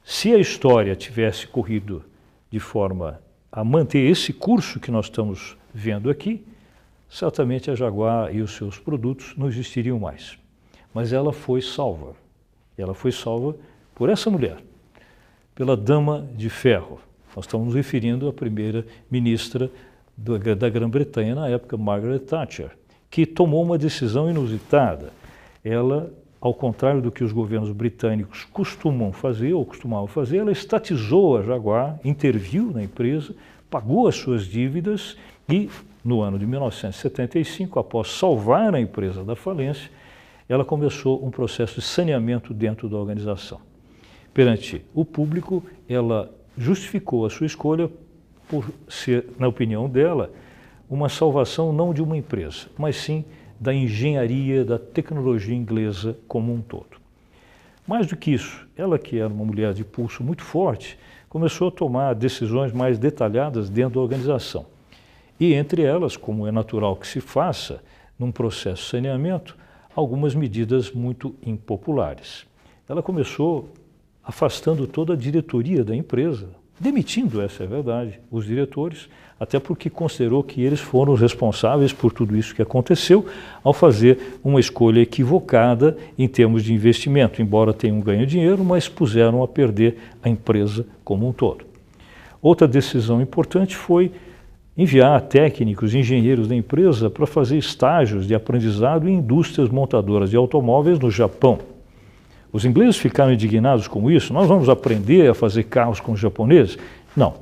Se 0.03 0.33
a 0.35 0.39
história 0.39 0.97
tivesse 0.97 1.47
corrido 1.47 2.05
de 2.51 2.59
forma 2.59 3.21
a 3.51 3.63
manter 3.63 4.11
esse 4.11 4.33
curso 4.33 4.81
que 4.81 4.91
nós 4.91 5.07
estamos 5.07 5.57
vendo 5.73 6.11
aqui, 6.11 6.45
certamente 7.09 7.71
a 7.71 7.75
Jaguar 7.75 8.35
e 8.35 8.41
os 8.41 8.53
seus 8.53 8.79
produtos 8.79 9.35
não 9.37 9.49
existiriam 9.49 9.99
mais 9.99 10.41
mas 10.93 11.13
ela 11.13 11.33
foi 11.33 11.63
salva. 11.63 12.15
Ela 12.77 12.95
foi 12.95 13.13
salva 13.13 13.57
por 13.95 14.09
essa 14.09 14.31
mulher, 14.31 14.59
pela 15.55 15.77
Dama 15.77 16.29
de 16.35 16.49
Ferro. 16.51 17.01
Nós 17.35 17.47
estamos 17.47 17.67
nos 17.67 17.75
referindo 17.75 18.29
à 18.29 18.33
primeira 18.33 18.87
ministra 19.11 19.71
da 20.17 20.69
Grã-Bretanha 20.69 21.35
na 21.35 21.49
época, 21.49 21.77
Margaret 21.77 22.21
Thatcher, 22.21 22.71
que 23.11 23.25
tomou 23.25 23.63
uma 23.63 23.79
decisão 23.79 24.29
inusitada. 24.29 25.13
Ela, 25.65 26.13
ao 26.41 26.53
contrário 26.53 27.01
do 27.01 27.11
que 27.11 27.25
os 27.25 27.33
governos 27.33 27.71
britânicos 27.73 28.45
costumam 28.45 29.13
fazer 29.13 29.55
ou 29.55 29.65
costumavam 29.65 30.07
fazer, 30.07 30.39
ela 30.39 30.53
estatizou 30.53 31.39
a 31.39 31.43
Jaguar, 31.43 31.99
interviu 32.05 32.71
na 32.71 32.83
empresa, 32.83 33.35
pagou 33.71 34.07
as 34.07 34.17
suas 34.17 34.45
dívidas 34.45 35.17
e, 35.49 35.71
no 36.05 36.21
ano 36.21 36.39
de 36.39 36.47
1975, 36.47 37.79
após 37.79 38.09
salvar 38.09 38.75
a 38.75 38.81
empresa 38.81 39.25
da 39.25 39.35
falência, 39.35 39.91
ela 40.49 40.65
começou 40.65 41.25
um 41.25 41.31
processo 41.31 41.77
de 41.77 41.87
saneamento 41.87 42.53
dentro 42.53 42.89
da 42.89 42.99
organização. 42.99 43.61
Perante 44.35 44.85
o 44.93 45.05
público, 45.05 45.63
ela 45.89 46.31
justificou 46.57 47.27
a 47.27 47.31
sua 47.31 47.47
escolha 47.47 47.91
por 48.49 48.71
ser, 48.89 49.27
na 49.39 49.49
opinião 49.49 49.89
dela, 49.89 50.31
uma 50.89 51.09
salvação 51.09 51.73
não 51.73 51.95
de 51.95 52.03
uma 52.03 52.17
empresa, 52.17 52.67
mas 52.77 52.97
sim 52.97 53.25
da 53.59 53.73
engenharia, 53.73 54.65
da 54.65 54.79
tecnologia 54.79 55.55
inglesa 55.55 56.17
como 56.29 56.53
um 56.53 56.61
todo. 56.61 57.01
Mais 57.87 58.07
do 58.07 58.17
que 58.17 58.33
isso, 58.33 58.67
ela 58.77 58.99
que 58.99 59.19
era 59.19 59.33
uma 59.33 59.45
mulher 59.45 59.73
de 59.73 59.85
pulso 59.85 60.23
muito 60.23 60.43
forte, 60.43 60.99
começou 61.29 61.69
a 61.69 61.71
tomar 61.71 62.15
decisões 62.15 62.73
mais 62.73 62.99
detalhadas 62.99 63.71
dentro 63.71 63.95
da 63.95 64.01
organização. 64.01 64.67
E 65.41 65.55
entre 65.55 65.83
elas, 65.83 66.17
como 66.17 66.47
é 66.47 66.53
natural 66.53 66.95
que 66.95 67.07
se 67.07 67.21
faça 67.21 67.83
num 68.19 68.31
processo 68.31 68.83
de 68.83 68.91
saneamento, 68.91 69.57
algumas 69.97 70.35
medidas 70.35 70.91
muito 70.93 71.35
impopulares. 71.45 72.47
Ela 72.89 73.03
começou 73.03 73.69
afastando 74.25 74.87
toda 74.87 75.15
a 75.15 75.17
diretoria 75.17 75.85
da 75.85 75.95
empresa, 75.95 76.49
demitindo, 76.79 77.41
essa 77.41 77.63
é 77.63 77.67
a 77.67 77.69
verdade, 77.69 78.21
os 78.31 78.45
diretores, 78.45 79.09
até 79.39 79.59
porque 79.59 79.91
considerou 79.91 80.43
que 80.43 80.63
eles 80.63 80.81
foram 80.81 81.13
os 81.13 81.21
responsáveis 81.21 81.93
por 81.93 82.13
tudo 82.13 82.37
isso 82.37 82.55
que 82.55 82.63
aconteceu 82.63 83.27
ao 83.63 83.73
fazer 83.73 84.39
uma 84.43 84.61
escolha 84.61 85.01
equivocada 85.01 85.97
em 86.17 86.29
termos 86.29 86.63
de 86.63 86.73
investimento, 86.73 87.43
embora 87.43 87.73
tenham 87.73 88.01
ganho 88.01 88.27
dinheiro, 88.27 88.65
mas 88.65 88.89
puseram 88.89 89.43
a 89.43 89.49
perder 89.49 89.97
a 90.23 90.29
empresa 90.29 90.87
como 91.05 91.29
um 91.29 91.33
todo. 91.33 91.65
Outra 92.41 92.69
decisão 92.69 93.21
importante 93.21 93.77
foi 93.77 94.13
enviar 94.77 95.21
técnicos, 95.23 95.95
engenheiros 95.95 96.49
da 96.49 96.55
empresa 96.55 97.11
para 97.11 97.27
fazer 97.27 97.59
estágios 97.59 98.27
de 98.27 98.35
aprendizado 98.35 99.09
em 99.09 99.15
indústrias 99.15 99.69
montadoras 99.69 100.31
de 100.31 100.37
automóveis 100.37 100.99
no 100.99 101.11
Japão. 101.11 101.59
Os 102.53 102.65
ingleses 102.67 102.99
ficaram 102.99 103.33
indignados 103.33 103.89
com 103.89 104.11
isso. 104.11 104.33
Nós 104.33 104.47
vamos 104.47 104.69
aprender 104.69 105.31
a 105.31 105.35
fazer 105.35 105.63
carros 105.65 106.01
com 106.01 106.13
os 106.13 106.21
japoneses? 106.21 106.77
Não, 107.17 107.35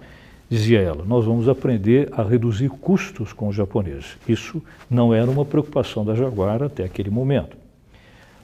dizia 0.48 0.80
ela. 0.80 1.04
Nós 1.04 1.24
vamos 1.24 1.48
aprender 1.48 2.08
a 2.12 2.22
reduzir 2.22 2.68
custos 2.68 3.32
com 3.32 3.48
os 3.48 3.56
japoneses. 3.56 4.16
Isso 4.28 4.62
não 4.88 5.12
era 5.12 5.28
uma 5.28 5.44
preocupação 5.44 6.04
da 6.04 6.14
Jaguar 6.14 6.62
até 6.62 6.84
aquele 6.84 7.10
momento. 7.10 7.56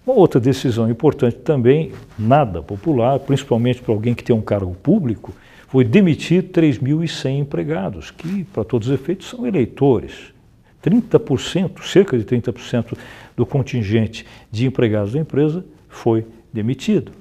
Uma 0.04 0.16
outra 0.16 0.40
decisão 0.40 0.90
importante 0.90 1.36
também, 1.38 1.92
nada 2.18 2.62
popular, 2.62 3.18
principalmente 3.20 3.80
para 3.80 3.92
alguém 3.92 4.14
que 4.14 4.22
tem 4.22 4.34
um 4.34 4.40
cargo 4.40 4.74
público, 4.74 5.32
foi 5.68 5.84
demitir 5.84 6.44
3.100 6.44 7.40
empregados, 7.40 8.10
que, 8.10 8.44
para 8.44 8.64
todos 8.64 8.88
os 8.88 8.94
efeitos, 8.94 9.28
são 9.28 9.46
eleitores. 9.46 10.32
30%, 10.84 11.82
cerca 11.82 12.16
de 12.16 12.24
30% 12.24 12.96
do 13.36 13.44
contingente 13.44 14.24
de 14.50 14.66
empregados 14.66 15.12
da 15.12 15.18
empresa 15.18 15.64
foi 15.88 16.24
demitido. 16.56 17.12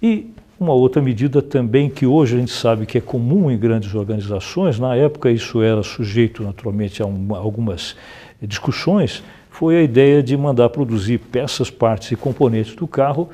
E 0.00 0.30
uma 0.58 0.72
outra 0.72 1.02
medida 1.02 1.42
também 1.42 1.90
que 1.90 2.06
hoje 2.06 2.36
a 2.36 2.38
gente 2.38 2.52
sabe 2.52 2.86
que 2.86 2.96
é 2.96 3.00
comum 3.00 3.50
em 3.50 3.58
grandes 3.58 3.94
organizações, 3.94 4.78
na 4.78 4.94
época 4.94 5.30
isso 5.30 5.60
era 5.60 5.82
sujeito 5.82 6.42
naturalmente 6.42 7.02
a 7.02 7.06
uma, 7.06 7.36
algumas 7.36 7.96
discussões, 8.40 9.22
foi 9.50 9.76
a 9.76 9.82
ideia 9.82 10.22
de 10.22 10.36
mandar 10.36 10.68
produzir 10.68 11.18
peças, 11.18 11.70
partes 11.70 12.12
e 12.12 12.16
componentes 12.16 12.74
do 12.74 12.86
carro 12.86 13.28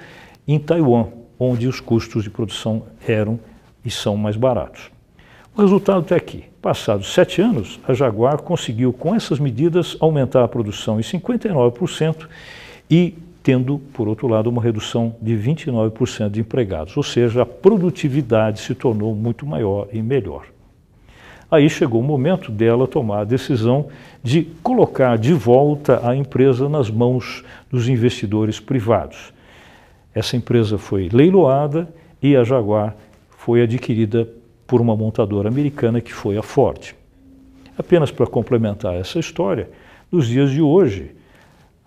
em 0.49 0.59
Taiwan, 0.59 1.09
onde 1.39 1.69
os 1.69 1.81
custos 1.81 2.25
de 2.25 2.31
produção 2.31 2.85
eram 3.07 3.39
e 3.85 3.91
são 3.91 4.17
mais 4.17 4.37
baratos. 4.37 4.91
O 5.57 5.61
resultado 5.61 6.03
está 6.03 6.17
aqui. 6.17 6.45
Passados 6.63 7.13
sete 7.13 7.41
anos, 7.41 7.81
a 7.87 7.95
Jaguar 7.95 8.43
conseguiu, 8.43 8.93
com 8.93 9.15
essas 9.15 9.39
medidas, 9.39 9.97
aumentar 10.01 10.45
a 10.45 10.49
produção 10.49 10.99
em 10.99 11.03
59% 11.03 12.29
e 12.91 13.15
tendo, 13.43 13.79
por 13.93 14.07
outro 14.09 14.29
lado, 14.29 14.51
uma 14.51 14.63
redução 14.63 15.15
de 15.21 15.35
29% 15.35 16.31
de 16.31 16.41
empregados, 16.41 16.97
ou 16.97 17.03
seja, 17.03 17.43
a 17.43 17.47
produtividade 17.47 18.61
se 18.61 18.75
tornou 18.75 19.15
muito 19.15 19.47
maior 19.47 19.89
e 19.93 20.03
melhor. 20.03 20.47
Aí 21.51 21.69
chegou 21.69 22.01
o 22.01 22.05
momento 22.05 22.53
dela 22.53 22.87
tomar 22.87 23.21
a 23.21 23.25
decisão 23.25 23.89
de 24.23 24.45
colocar 24.63 25.19
de 25.19 25.33
volta 25.33 26.07
a 26.09 26.15
empresa 26.15 26.69
nas 26.69 26.89
mãos 26.89 27.45
dos 27.69 27.89
investidores 27.89 28.61
privados. 28.61 29.33
Essa 30.15 30.37
empresa 30.37 30.79
foi 30.79 31.09
leiloada 31.13 31.89
e 32.23 32.37
a 32.37 32.45
Jaguar 32.45 32.95
foi 33.31 33.63
adquirida 33.63 34.29
por 34.67 34.81
uma 34.81 34.95
montadora 34.95 35.49
americana 35.49 36.01
que 36.01 36.13
foi 36.13 36.37
a 36.37 36.43
Ford. 36.43 36.95
Apenas 37.77 38.13
para 38.13 38.27
complementar 38.27 38.95
essa 38.95 39.19
história, 39.19 39.69
nos 40.13 40.29
dias 40.29 40.51
de 40.51 40.61
hoje, 40.61 41.11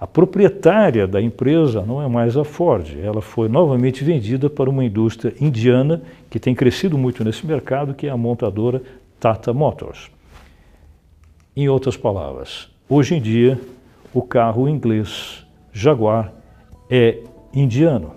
a 0.03 0.07
proprietária 0.07 1.07
da 1.07 1.21
empresa 1.21 1.81
não 1.81 2.01
é 2.01 2.09
mais 2.09 2.35
a 2.35 2.43
Ford, 2.43 2.93
ela 3.01 3.21
foi 3.21 3.47
novamente 3.47 4.03
vendida 4.03 4.49
para 4.49 4.69
uma 4.69 4.83
indústria 4.83 5.33
indiana 5.39 6.01
que 6.29 6.41
tem 6.41 6.53
crescido 6.53 6.97
muito 6.97 7.23
nesse 7.23 7.47
mercado, 7.47 7.93
que 7.93 8.07
é 8.07 8.09
a 8.09 8.17
montadora 8.17 8.81
Tata 9.17 9.53
Motors. 9.53 10.11
Em 11.55 11.69
outras 11.69 11.95
palavras, 11.95 12.69
hoje 12.89 13.15
em 13.15 13.21
dia, 13.21 13.57
o 14.13 14.21
carro 14.21 14.67
inglês 14.67 15.47
Jaguar 15.71 16.33
é 16.89 17.19
indiano. 17.53 18.11